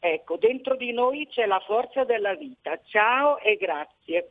[0.00, 2.78] Ecco, dentro di noi c'è la forza della vita.
[2.84, 4.30] Ciao e grazie.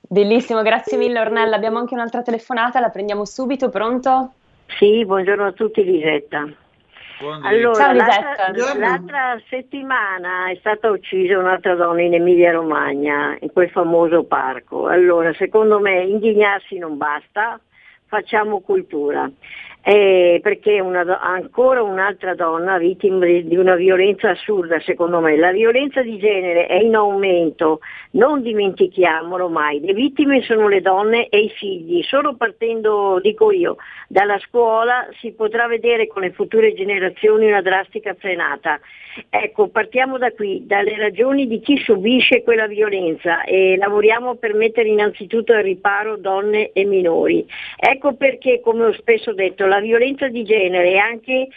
[0.00, 1.56] Bellissimo, grazie mille Ornella.
[1.56, 4.34] Abbiamo anche un'altra telefonata, la prendiamo subito, pronto?
[4.78, 6.48] Sì, buongiorno a tutti Lisetta.
[7.42, 14.24] Allora, l'altra, l'altra, settimana è stata uccisa un'altra donna in Emilia Romagna, in quel famoso
[14.24, 14.86] parco.
[14.86, 17.60] Allora, secondo me indignarsi non basta,
[18.06, 19.30] facciamo cultura
[19.84, 25.36] eh, perché una, ancora un'altra donna vittima di una violenza assurda secondo me.
[25.36, 27.80] La violenza di genere è in aumento,
[28.12, 33.76] non dimentichiamolo mai, le vittime sono le donne e i figli, solo partendo, dico io,
[34.08, 38.78] dalla scuola si potrà vedere con le future generazioni una drastica frenata.
[39.28, 44.88] Ecco, partiamo da qui, dalle ragioni di chi subisce quella violenza e lavoriamo per mettere
[44.88, 47.46] innanzitutto al riparo donne e minori.
[47.76, 51.48] Ecco perché, come ho spesso detto, la violenza di genere è anche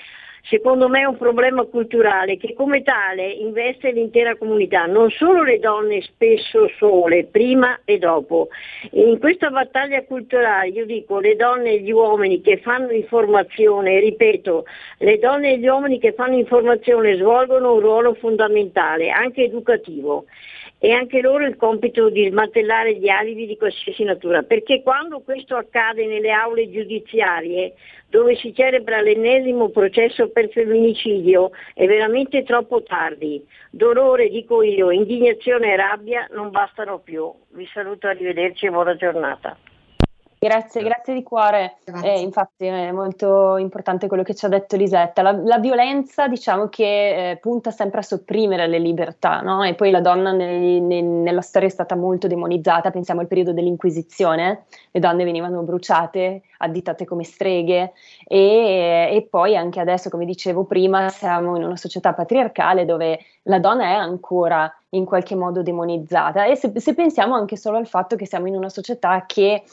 [0.48, 6.02] secondo me un problema culturale che come tale investe l'intera comunità, non solo le donne
[6.02, 8.50] spesso sole, prima e dopo.
[8.92, 14.66] In questa battaglia culturale io dico le donne e gli uomini che fanno informazione, ripeto,
[15.00, 20.26] le donne e gli uomini che fanno informazione svolgono un ruolo fondamentale, anche educativo
[20.86, 25.56] e anche loro il compito di smantellare gli alibi di qualsiasi natura, perché quando questo
[25.56, 27.74] accade nelle aule giudiziarie,
[28.08, 33.44] dove si celebra l'ennesimo processo per femminicidio, è veramente troppo tardi.
[33.72, 37.34] Dolore, dico io, indignazione e rabbia non bastano più.
[37.54, 39.58] Vi saluto, arrivederci e buona giornata.
[40.46, 41.78] Grazie, grazie di cuore.
[42.04, 45.24] Eh, infatti è molto importante quello che ci ha detto Lisetta.
[45.24, 49.64] La, la violenza, diciamo che eh, punta sempre a sopprimere le libertà, no?
[49.64, 52.92] E poi la donna nel, nel, nella storia è stata molto demonizzata.
[52.92, 57.94] Pensiamo al periodo dell'Inquisizione, le donne venivano bruciate, additate come streghe,
[58.28, 63.58] e, e poi anche adesso, come dicevo prima, siamo in una società patriarcale dove la
[63.58, 66.46] donna è ancora in qualche modo demonizzata.
[66.46, 69.64] E se, se pensiamo anche solo al fatto che siamo in una società che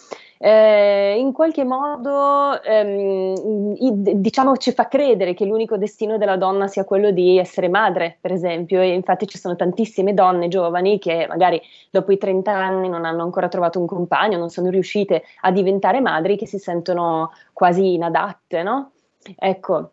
[0.45, 3.77] eh, in qualche modo ehm,
[4.17, 8.33] diciamo ci fa credere che l'unico destino della donna sia quello di essere madre, per
[8.33, 13.05] esempio, e infatti ci sono tantissime donne giovani che magari dopo i 30 anni non
[13.05, 17.95] hanno ancora trovato un compagno, non sono riuscite a diventare madri, che si sentono quasi
[17.95, 18.91] inadatte, no?
[19.37, 19.93] Ecco.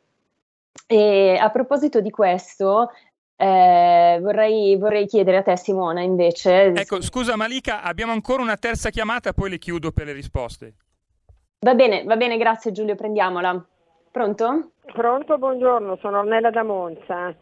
[0.87, 2.89] E a proposito di questo,
[3.41, 6.73] eh, vorrei, vorrei, chiedere a te, Simona, invece.
[6.73, 10.73] Ecco, scusa Malika, abbiamo ancora una terza chiamata, poi le chiudo per le risposte.
[11.61, 13.65] Va bene, va bene, grazie Giulio, prendiamola.
[14.11, 14.71] Pronto?
[14.91, 17.33] Pronto, buongiorno, sono Ornella da Monza.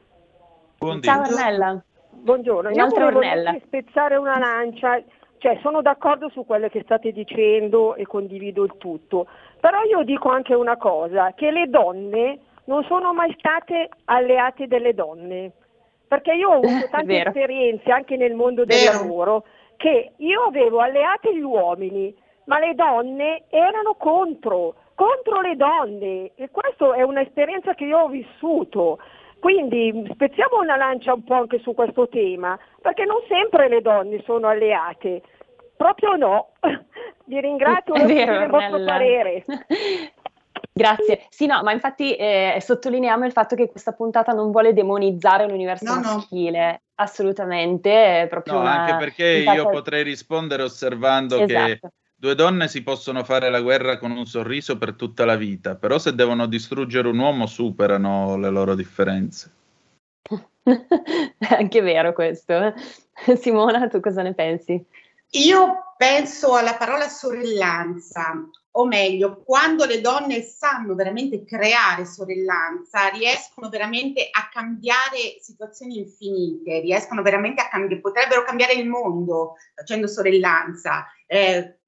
[0.78, 1.08] Buondì.
[1.08, 1.84] Ciao Ornella.
[2.12, 3.58] Buongiorno, Un'altra io Ornella.
[3.66, 5.02] spezzare una lancia,
[5.39, 9.26] cioè sono d'accordo su quello che state dicendo e condivido il tutto,
[9.60, 14.93] però io dico anche una cosa, che le donne non sono mai state alleate delle
[14.93, 15.54] donne
[16.08, 18.99] perché io ho avuto tante esperienze anche nel mondo del Vero.
[18.99, 19.43] lavoro
[19.78, 22.14] che io avevo alleati gli uomini,
[22.45, 28.08] ma le donne erano contro, contro le donne e questa è un'esperienza che io ho
[28.08, 28.99] vissuto.
[29.39, 34.22] Quindi spezziamo una lancia un po' anche su questo tema, perché non sempre le donne
[34.24, 35.22] sono alleate.
[35.76, 36.49] Proprio no.
[37.26, 39.43] Vi ringrazio per il vostro parere.
[40.78, 41.25] Grazie.
[41.30, 45.93] Sì, no, ma infatti eh, sottolineiamo il fatto che questa puntata non vuole demonizzare l'universo
[45.93, 46.80] no, maschile, no.
[46.95, 48.21] assolutamente.
[48.21, 49.57] È proprio no, una, anche perché puntata...
[49.57, 51.65] io potrei rispondere osservando esatto.
[51.65, 51.80] che
[52.15, 55.97] due donne si possono fare la guerra con un sorriso per tutta la vita, però
[55.97, 59.51] se devono distruggere un uomo superano le loro differenze.
[60.28, 60.36] È
[61.55, 62.73] anche vero questo.
[63.39, 64.84] Simona, tu cosa ne pensi?
[65.32, 68.47] Io penso alla parola sorellanza,
[68.80, 76.82] o meglio, quando le donne sanno veramente creare sorellanza, riescono veramente a cambiare situazioni infinite,
[76.82, 81.80] riescono veramente a cambiare, potrebbero cambiare il mondo facendo sorellanza, eh,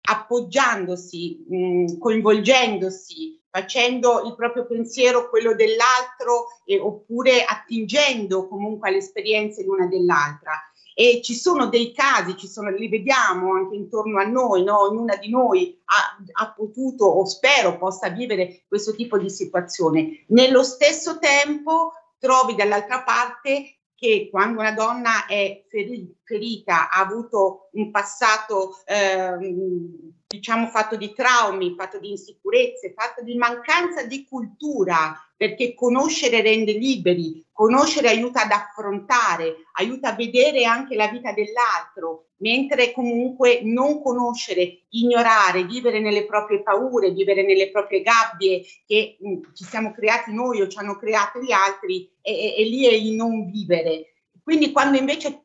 [0.00, 9.64] appoggiandosi, mh, coinvolgendosi, facendo il proprio pensiero quello dell'altro eh, oppure attingendo comunque alle esperienze
[9.64, 10.52] l'una dell'altra
[11.00, 14.80] e ci sono dei casi, ci sono, li vediamo anche intorno a noi, no?
[14.80, 20.24] ognuna di noi ha, ha, potuto o spero possa vivere questo tipo di situazione.
[20.30, 25.66] Nello stesso tempo trovi dall'altra parte che quando una donna è
[26.24, 33.34] ferita, ha avuto un passato ehm, diciamo fatto di traumi, fatto di insicurezze, fatto di
[33.34, 40.96] mancanza di cultura, perché conoscere rende liberi, conoscere aiuta ad affrontare, aiuta a vedere anche
[40.96, 48.02] la vita dell'altro, mentre comunque non conoscere, ignorare, vivere nelle proprie paure, vivere nelle proprie
[48.02, 52.64] gabbie che mh, mm, ci siamo creati noi o ci hanno creato gli altri, e,
[52.68, 54.12] lì è il non vivere.
[54.42, 55.44] Quindi quando invece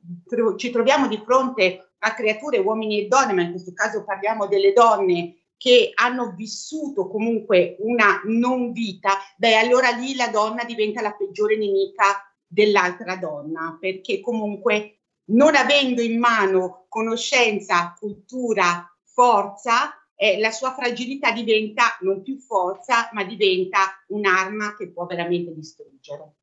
[0.57, 4.73] ci troviamo di fronte a creature, uomini e donne, ma in questo caso parliamo delle
[4.73, 11.13] donne che hanno vissuto comunque una non vita, beh allora lì la donna diventa la
[11.13, 20.51] peggiore nemica dell'altra donna, perché comunque non avendo in mano conoscenza, cultura, forza, eh, la
[20.51, 26.35] sua fragilità diventa non più forza, ma diventa un'arma che può veramente distruggere.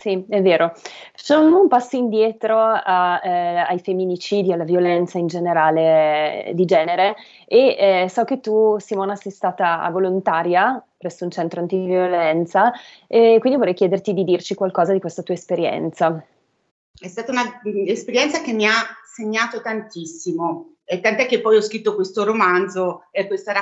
[0.00, 0.72] Sì, è vero.
[1.14, 7.16] Facciamo un passo indietro a, eh, ai femminicidi, alla violenza in generale eh, di genere
[7.46, 12.72] e eh, so che tu, Simona, sei stata volontaria presso un centro antiviolenza
[13.06, 16.24] e quindi vorrei chiederti di dirci qualcosa di questa tua esperienza.
[16.98, 18.72] È stata un'esperienza che mi ha
[19.04, 23.52] segnato tantissimo, e tant'è che poi ho scritto questo romanzo, questa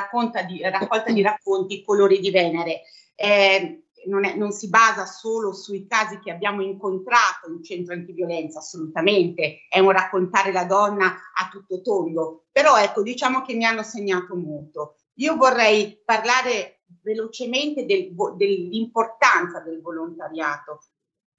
[0.46, 2.82] di, raccolta di racconti, Colori di Venere.
[3.16, 8.58] Eh, non, è, non, si basa solo sui casi che abbiamo incontrato in centro antiviolenza,
[8.58, 13.82] assolutamente, è un raccontare la donna a tutto tondo, però ecco, diciamo che mi hanno
[13.82, 14.96] segnato molto.
[15.14, 20.80] Io vorrei parlare velocemente del, dell'importanza del volontariato,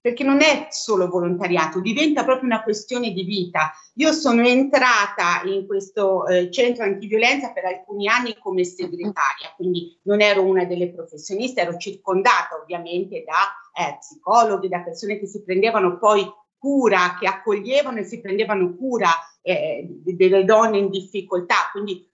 [0.02, 3.72] perché non è solo volontariato, diventa proprio una questione di vita.
[3.96, 10.22] Io sono entrata in questo eh, centro antiviolenza per alcuni anni come segretaria, quindi non
[10.22, 15.98] ero una delle professioniste, ero circondata ovviamente da eh, psicologi, da persone che si prendevano
[15.98, 16.26] poi
[16.58, 19.10] cura, che accoglievano e si prendevano cura
[19.42, 21.70] eh, delle donne in difficoltà.
[21.72, 22.10] Quindi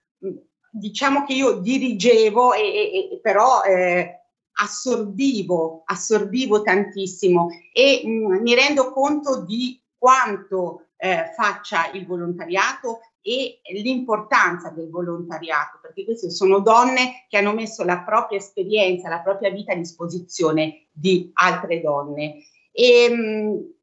[0.70, 4.25] diciamo che io dirigevo e, e, e però eh,
[4.58, 13.00] assorbivo, assorbivo tantissimo e mh, mm, mi rendo conto di quanto eh, faccia il volontariato
[13.20, 19.20] e l'importanza del volontariato, perché queste sono donne che hanno messo la propria esperienza, la
[19.20, 22.36] propria vita a disposizione di altre donne.
[22.70, 23.74] E, mh,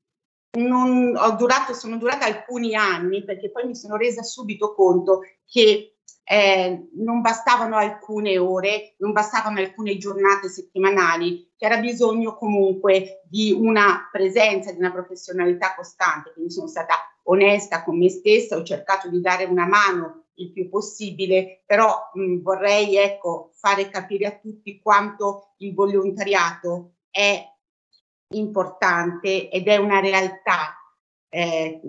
[0.60, 5.93] non, ho durato, sono durata alcuni anni perché poi mi sono resa subito conto che
[6.24, 14.10] eh, non bastavano alcune ore, non bastavano alcune giornate settimanali, c'era bisogno comunque di una
[14.12, 16.32] presenza, di una professionalità costante.
[16.34, 20.70] Quindi sono stata onesta con me stessa, ho cercato di dare una mano il più
[20.70, 27.46] possibile, però mh, vorrei ecco, fare capire a tutti quanto il volontariato è
[28.30, 30.76] importante ed è una realtà
[31.30, 31.80] eh,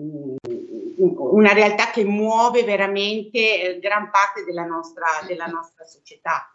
[0.97, 6.49] una realtà che muove veramente eh, gran parte della nostra, della nostra società.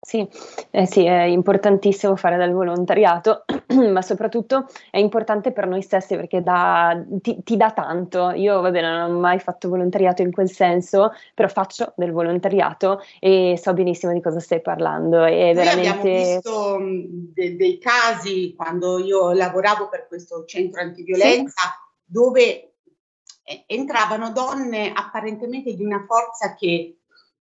[0.00, 0.26] Sì,
[0.70, 3.44] eh sì, è importantissimo fare del volontariato,
[3.92, 8.30] ma soprattutto è importante per noi stessi perché dà, ti, ti, dà tanto.
[8.30, 13.02] Io, va bene, non ho mai fatto volontariato in quel senso, però faccio del volontariato
[13.18, 15.24] e so benissimo di cosa stai parlando.
[15.24, 15.90] E veramente...
[15.90, 16.78] abbiamo visto
[17.34, 22.02] de- dei casi quando io lavoravo per questo centro antiviolenza sì.
[22.04, 22.67] dove
[23.66, 26.98] entravano donne apparentemente di una forza che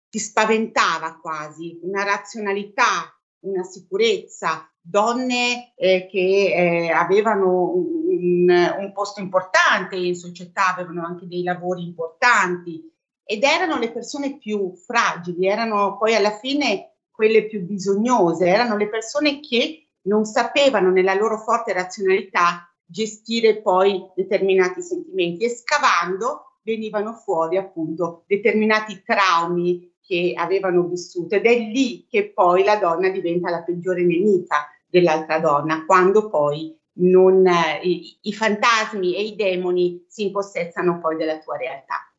[0.09, 9.21] ti spaventava quasi, una razionalità, una sicurezza, donne eh, che eh, avevano un, un, posto
[9.21, 12.83] importante in società, avevano anche dei lavori importanti
[13.23, 18.89] ed erano le persone più fragili, erano poi alla fine quelle più bisognose, erano le
[18.89, 27.15] persone che non sapevano nella loro forte razionalità gestire poi determinati sentimenti e scavando venivano
[27.15, 33.49] fuori appunto determinati traumi che avevano vissuto ed è lì che poi la donna diventa
[33.49, 40.05] la peggiore nemica dell'altra donna, quando poi non, eh, i, i fantasmi e i demoni
[40.09, 42.10] si impossessano poi della tua realtà.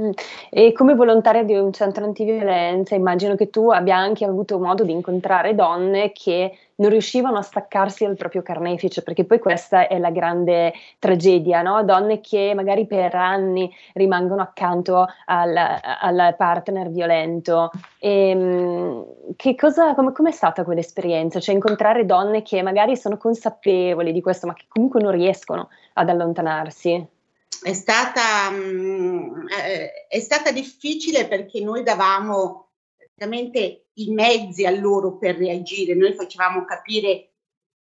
[0.00, 0.10] Mm.
[0.50, 4.92] E come volontaria di un centro antiviolenza, immagino che tu abbia anche avuto modo di
[4.92, 10.10] incontrare donne che non riuscivano a staccarsi dal proprio carnefice, perché poi questa è la
[10.10, 11.82] grande tragedia, no?
[11.82, 17.70] Donne che magari per anni rimangono accanto al, partner violento.
[17.98, 21.40] E, ehm, che cosa, come, com'è stata quell'esperienza?
[21.40, 26.08] Cioè incontrare donne che magari sono consapevoli di questo, ma che comunque non riescono ad
[26.08, 27.17] allontanarsi?
[27.62, 34.70] È stata, mh, mm, eh, è stata difficile perché noi davamo praticamente i mezzi a
[34.70, 37.32] loro per reagire, noi facevamo capire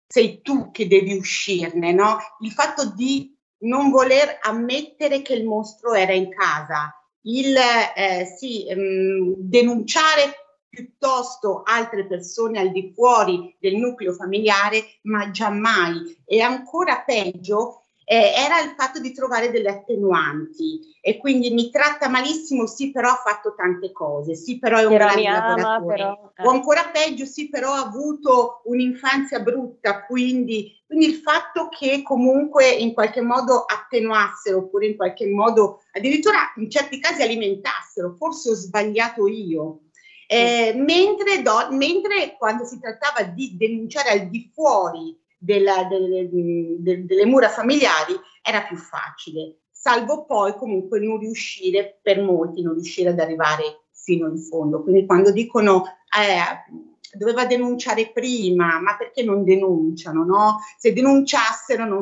[0.07, 2.17] sei tu che devi uscirne, no?
[2.39, 8.65] Il fatto di non voler ammettere che il mostro era in casa, il eh, sì,
[8.73, 16.21] mh, mm, denunciare piuttosto altre persone al di fuori del nucleo familiare, ma giammai.
[16.25, 22.07] E ancora peggio eh, era il fatto di trovare delle attenuanti e quindi mi tratta
[22.07, 25.95] malissimo, sì, però ha fatto tante cose, sì, però è un grande lavoratore.
[25.95, 26.47] Però, eh.
[26.47, 32.69] O ancora peggio, sì, però ha avuto un'infanzia brutta, quindi, quindi il fatto che comunque
[32.69, 38.53] in qualche modo attenuassero oppure in qualche modo addirittura in certi casi alimentassero, forse ho
[38.53, 39.81] sbagliato io.
[40.27, 47.05] Eh, mentre, do, mentre quando si trattava di denunciare al di fuori della, delle, delle,
[47.05, 53.09] delle mura familiari era più facile, salvo poi comunque non riuscire, per molti, non riuscire
[53.09, 54.81] ad arrivare fino in fondo.
[54.81, 60.23] Quindi quando dicono eh, doveva denunciare prima, ma perché non denunciano?
[60.23, 60.57] No?
[60.77, 61.99] Se denunciassero non,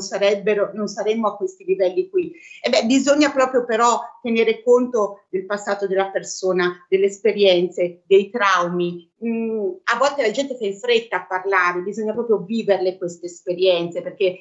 [0.73, 2.33] non saremmo a questi livelli qui.
[2.61, 9.11] E beh, bisogna proprio però tenere conto del passato della persona, delle esperienze, dei traumi.
[9.25, 14.01] Mm, a volte la gente fa in fretta a parlare, bisogna proprio viverle queste esperienze,
[14.01, 14.39] perché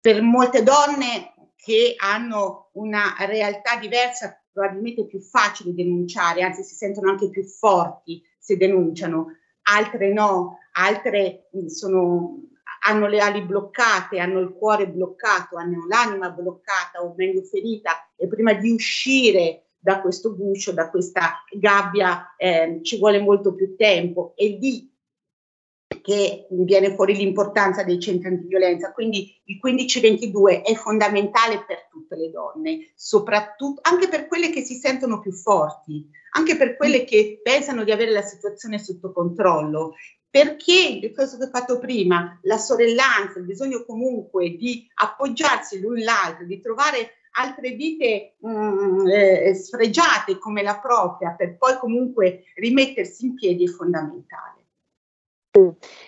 [0.00, 6.76] per molte donne che hanno una realtà diversa probabilmente è più facile denunciare, anzi si
[6.76, 12.38] sentono anche più forti se denunciano altre no, altre mm, sono,
[12.86, 18.26] hanno le ali bloccate, hanno il cuore bloccato, hanno l'anima bloccata o meglio ferita e
[18.26, 24.32] prima di uscire da questo guscio, da questa gabbia, eh, ci vuole molto più tempo.
[24.34, 24.90] E lì
[26.04, 28.92] che viene fuori l'importanza dei centri antiviolenza.
[28.92, 34.74] Quindi il 1522 è fondamentale per tutte le donne, soprattutto anche per quelle che si
[34.74, 39.94] sentono più forti, anche per quelle che pensano di avere la situazione sotto controllo.
[40.28, 46.44] Perché questo che ho fatto prima, la sorellanza, il bisogno comunque di appoggiarsi l'un l'altro,
[46.44, 53.24] di trovare altre vite mh, mm, eh, sfregiate come la propria, per poi comunque rimettersi
[53.24, 54.63] in piedi è fondamentale.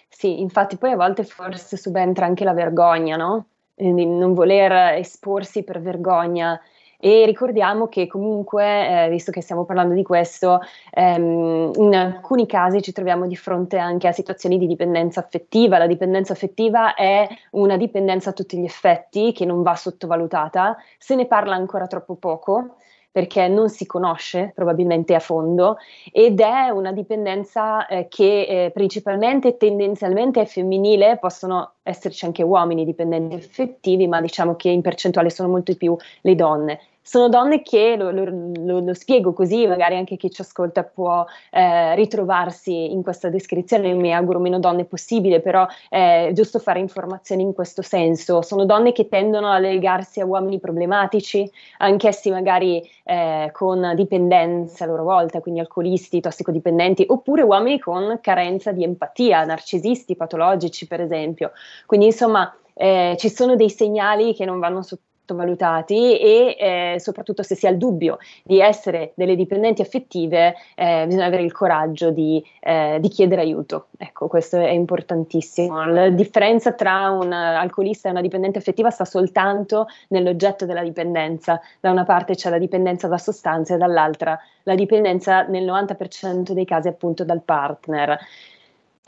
[0.09, 3.47] Sì, infatti poi a volte forse subentra anche la vergogna, no?
[3.75, 6.61] Eh, di non voler esporsi per vergogna.
[6.99, 10.61] E ricordiamo che comunque, eh, visto che stiamo parlando di questo,
[10.93, 15.79] ehm, in alcuni casi ci troviamo di fronte anche a situazioni di dipendenza affettiva.
[15.79, 21.15] La dipendenza affettiva è una dipendenza a tutti gli effetti che non va sottovalutata, se
[21.15, 22.77] ne parla ancora troppo poco
[23.17, 25.79] perché non si conosce probabilmente a fondo
[26.13, 32.85] ed è una dipendenza eh, che eh, principalmente tendenzialmente è femminile, possono esserci anche uomini
[32.85, 37.95] dipendenti affettivi, ma diciamo che in percentuale sono molto più le donne sono donne che,
[37.97, 43.29] lo, lo, lo, spiego così, magari anche chi ci ascolta può eh, ritrovarsi in questa
[43.29, 48.43] descrizione, mi auguro meno donne possibile, però è giusto fare informazioni in questo senso.
[48.43, 51.49] Sono donne che tendono a legarsi a uomini problematici,
[51.79, 58.73] anch'essi magari eh, con dipendenza a loro volta, quindi alcolisti, tossicodipendenti, oppure uomini con carenza
[58.73, 61.53] di empatia, narcisisti, patologici per esempio.
[61.87, 67.43] Quindi insomma eh, ci sono dei segnali che non vanno sotto sottovalutati e eh, soprattutto
[67.43, 72.11] se si ha il dubbio di essere delle dipendenti affettive eh, bisogna avere il coraggio
[72.11, 73.89] di, eh, di, chiedere aiuto.
[73.99, 75.85] Ecco, questo è importantissimo.
[75.87, 81.61] La differenza tra un alcolista e una dipendente affettiva sta soltanto nell'oggetto della dipendenza.
[81.81, 86.89] Da una parte c'è la dipendenza da sostanze dall'altra la dipendenza nel 90% dei casi
[86.89, 88.19] appunto dal partner.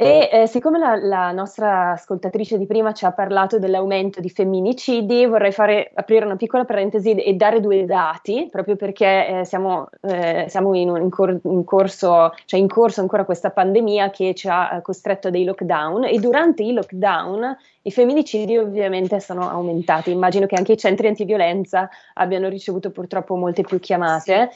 [0.00, 5.26] E eh, siccome la, la, nostra ascoltatrice di prima ci ha parlato dell'aumento di femminicidi,
[5.26, 10.46] vorrei fare, aprire una piccola parentesi e dare due dati, proprio perché eh, siamo, eh,
[10.48, 14.76] siamo in, in, cor- in, corso, cioè in corso ancora questa pandemia che ci ha
[14.76, 20.12] eh, costretto a dei lockdown e durante i lockdown i femminicidi ovviamente sono aumentati.
[20.12, 24.50] Immagino che anche i centri antiviolenza abbiano ricevuto purtroppo molte più chiamate.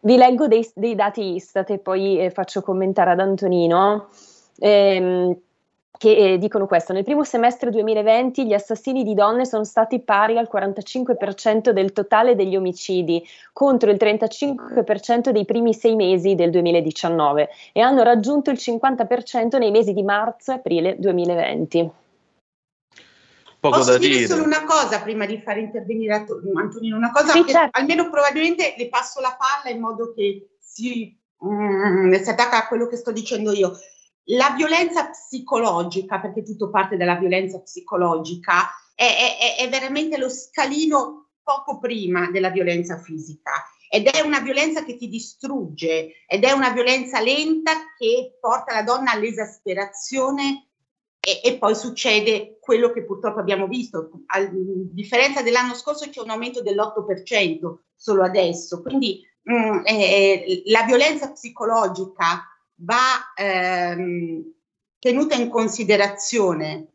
[0.00, 4.08] Vi leggo dei, dei dati Istat e poi eh, faccio commentare ad Antonino
[4.58, 5.36] ehm,
[5.96, 10.36] che eh, dicono questo: nel primo semestre 2020 gli assassini di donne sono stati pari
[10.36, 17.48] al 45% del totale degli omicidi, contro il 35% dei primi sei mesi del 2019
[17.72, 21.90] e hanno raggiunto il 50% nei mesi di marzo e aprile 2020.
[23.64, 27.44] Poco Posso dire, dire, solo una cosa prima di far intervenire Antonino, una cosa sì,
[27.44, 27.78] che certo.
[27.78, 32.86] almeno probabilmente le passo la palla in modo che si, mm, si attacca a quello
[32.86, 33.72] che sto dicendo io.
[34.28, 41.30] La violenza psicologica, perché tutto parte dalla violenza psicologica, è, è, è veramente lo scalino
[41.42, 43.52] poco prima della violenza fisica
[43.94, 48.82] ed è una violenza che ti distrugge ed è una violenza lenta che porta la
[48.82, 50.68] donna all'esasperazione
[51.20, 54.10] e, e, poi succede quello che purtroppo abbiamo visto.
[54.26, 60.82] A differenza dell'anno scorso c'è un aumento dell'8% solo adesso, quindi mh, mm, eh, la
[60.82, 64.52] violenza psicologica va ehm,
[64.98, 66.88] tenuta in considerazione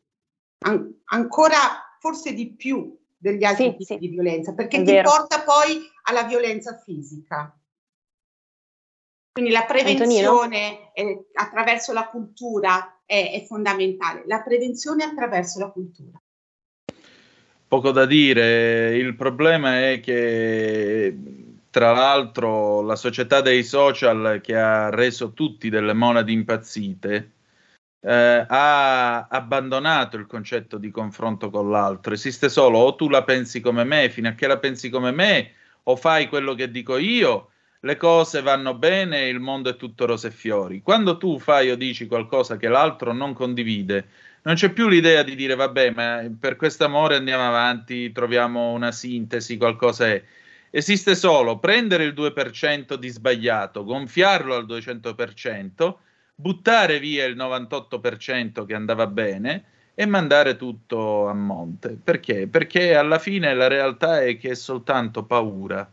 [0.66, 1.58] an- ancora
[2.00, 3.98] forse di più degli altri sì, tipi sì.
[3.98, 5.10] di violenza, perché è ti vero.
[5.10, 7.54] porta poi alla violenza fisica.
[9.32, 16.22] Quindi la prevenzione eh, attraverso la cultura è, è fondamentale, la prevenzione attraverso la cultura.
[17.68, 21.16] Poco da dire, il problema è che
[21.70, 27.32] tra l'altro la società dei social che ha reso tutti delle monadi impazzite
[28.02, 32.14] eh, ha abbandonato il concetto di confronto con l'altro.
[32.14, 35.52] Esiste solo o tu la pensi come me, fino a che la pensi come me,
[35.84, 37.52] o fai quello che dico io,
[37.82, 40.82] le cose vanno bene, il mondo è tutto rose e fiori.
[40.82, 44.08] Quando tu fai o dici qualcosa che l'altro non condivide,
[44.44, 48.92] non c'è più l'idea di dire vabbè, ma per questo amore andiamo avanti, troviamo una
[48.92, 50.24] sintesi, qualcosa è
[50.72, 55.96] Esiste solo prendere il 2% di sbagliato, gonfiarlo al 200%,
[56.36, 59.64] buttare via il 98% che andava bene
[59.96, 61.98] e mandare tutto a monte.
[62.02, 62.48] Perché?
[62.48, 65.92] Perché alla fine la realtà è che è soltanto paura.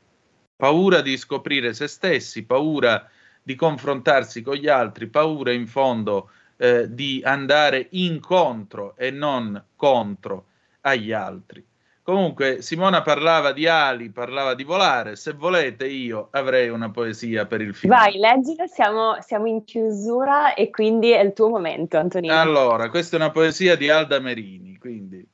[0.54, 3.08] Paura di scoprire se stessi, paura
[3.42, 10.46] di confrontarsi con gli altri, paura in fondo eh, di andare incontro e non contro
[10.82, 11.64] agli altri.
[12.06, 15.16] Comunque, Simona parlava di ali, parlava di volare.
[15.16, 17.92] Se volete, io avrei una poesia per il film.
[17.92, 22.32] Vai, leggila, siamo, siamo, in chiusura e quindi è il tuo momento, Antonino.
[22.32, 24.78] Allora, questa è una poesia di Alda Merini.
[24.78, 25.28] Quindi,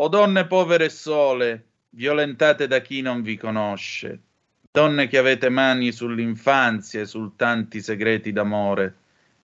[0.00, 4.22] o donne povere e sole, violentate da chi non vi conosce,
[4.68, 8.96] donne che avete mani sull'infanzia e sul tanti segreti d'amore,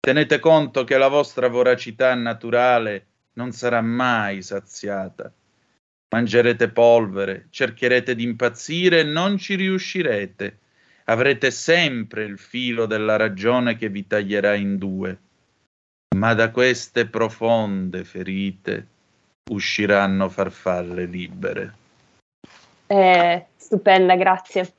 [0.00, 5.30] tenete conto che la vostra voracità naturale non sarà mai saziata
[6.14, 10.58] Mangerete polvere, cercherete di impazzire e non ci riuscirete.
[11.06, 15.18] Avrete sempre il filo della ragione che vi taglierà in due.
[16.14, 18.86] Ma da queste profonde ferite
[19.50, 21.74] usciranno farfalle libere.
[22.86, 24.72] Eh, stupenda, grazie.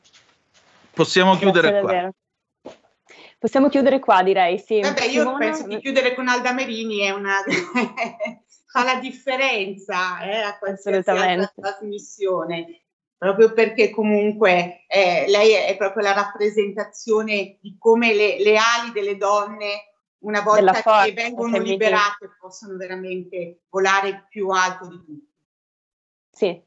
[0.94, 2.14] Possiamo grazie chiudere davvero.
[2.62, 2.74] qua.
[3.38, 4.80] Possiamo chiudere qua, direi, sì.
[4.80, 5.38] Vabbè, io Simona...
[5.38, 7.36] penso di chiudere con Alda Merini, è una...
[8.76, 12.82] fa la differenza eh, a qualsiasi altra trasmissione,
[13.18, 19.16] proprio perché comunque eh, lei è proprio la rappresentazione di come le, le ali delle
[19.16, 19.94] donne
[20.26, 25.34] una volta forza, che vengono liberate possono veramente volare più alto di tutti.
[26.32, 26.64] Sì,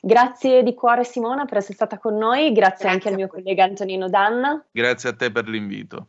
[0.00, 3.64] Grazie di cuore Simona per essere stata con noi, grazie, grazie anche al mio collega
[3.64, 4.64] Antonino Danna.
[4.70, 6.06] Grazie a te per l'invito.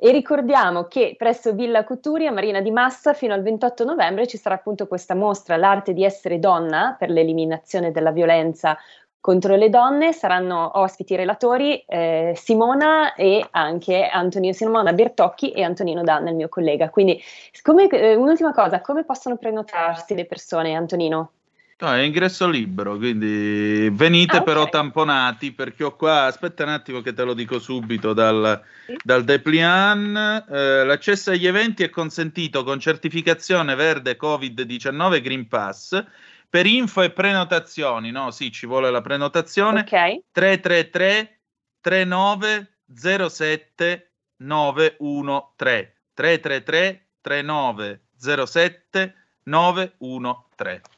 [0.00, 4.36] E ricordiamo che presso Villa Couturi a Marina di Massa fino al 28 novembre ci
[4.36, 8.78] sarà appunto questa mostra L'arte di essere donna per l'eliminazione della violenza
[9.18, 10.12] contro le donne.
[10.12, 16.48] Saranno ospiti relatori eh, Simona e anche Antonino Simona Bertocchi e Antonino Danna, il mio
[16.48, 16.90] collega.
[16.90, 17.20] Quindi,
[17.62, 21.32] come, eh, un'ultima cosa, come possono prenotarsi le persone, Antonino?
[21.80, 24.52] No, è ingresso libero, quindi venite ah, okay.
[24.52, 28.60] però tamponati perché ho qua, aspetta un attimo che te lo dico subito dal,
[29.04, 36.04] dal Deplian, eh, l'accesso agli eventi è consentito con certificazione verde Covid-19 Green Pass
[36.48, 38.32] per info e prenotazioni, no?
[38.32, 39.82] Sì, ci vuole la prenotazione.
[39.82, 40.22] Ok.
[40.32, 41.38] 333
[41.80, 49.14] 3907 913 333 3907
[49.44, 50.97] 913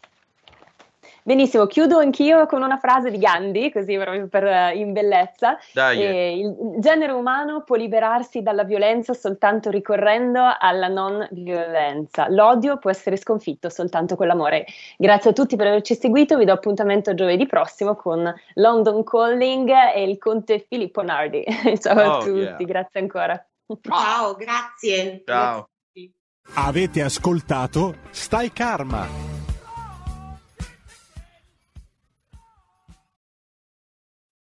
[1.30, 5.56] Benissimo, chiudo anch'io con una frase di Gandhi, così proprio per uh, in bellezza.
[5.74, 12.28] Eh, il genere umano può liberarsi dalla violenza soltanto ricorrendo alla non violenza.
[12.28, 14.66] L'odio può essere sconfitto soltanto con l'amore.
[14.96, 20.02] Grazie a tutti per averci seguito, vi do appuntamento giovedì prossimo con London Calling e
[20.02, 21.44] il conte Filippo Nardi.
[21.78, 22.56] Ciao oh, a tutti, yeah.
[22.56, 23.46] grazie ancora.
[23.82, 25.22] Ciao, grazie.
[25.24, 25.68] Ciao.
[26.54, 29.29] Avete ascoltato Stai Karma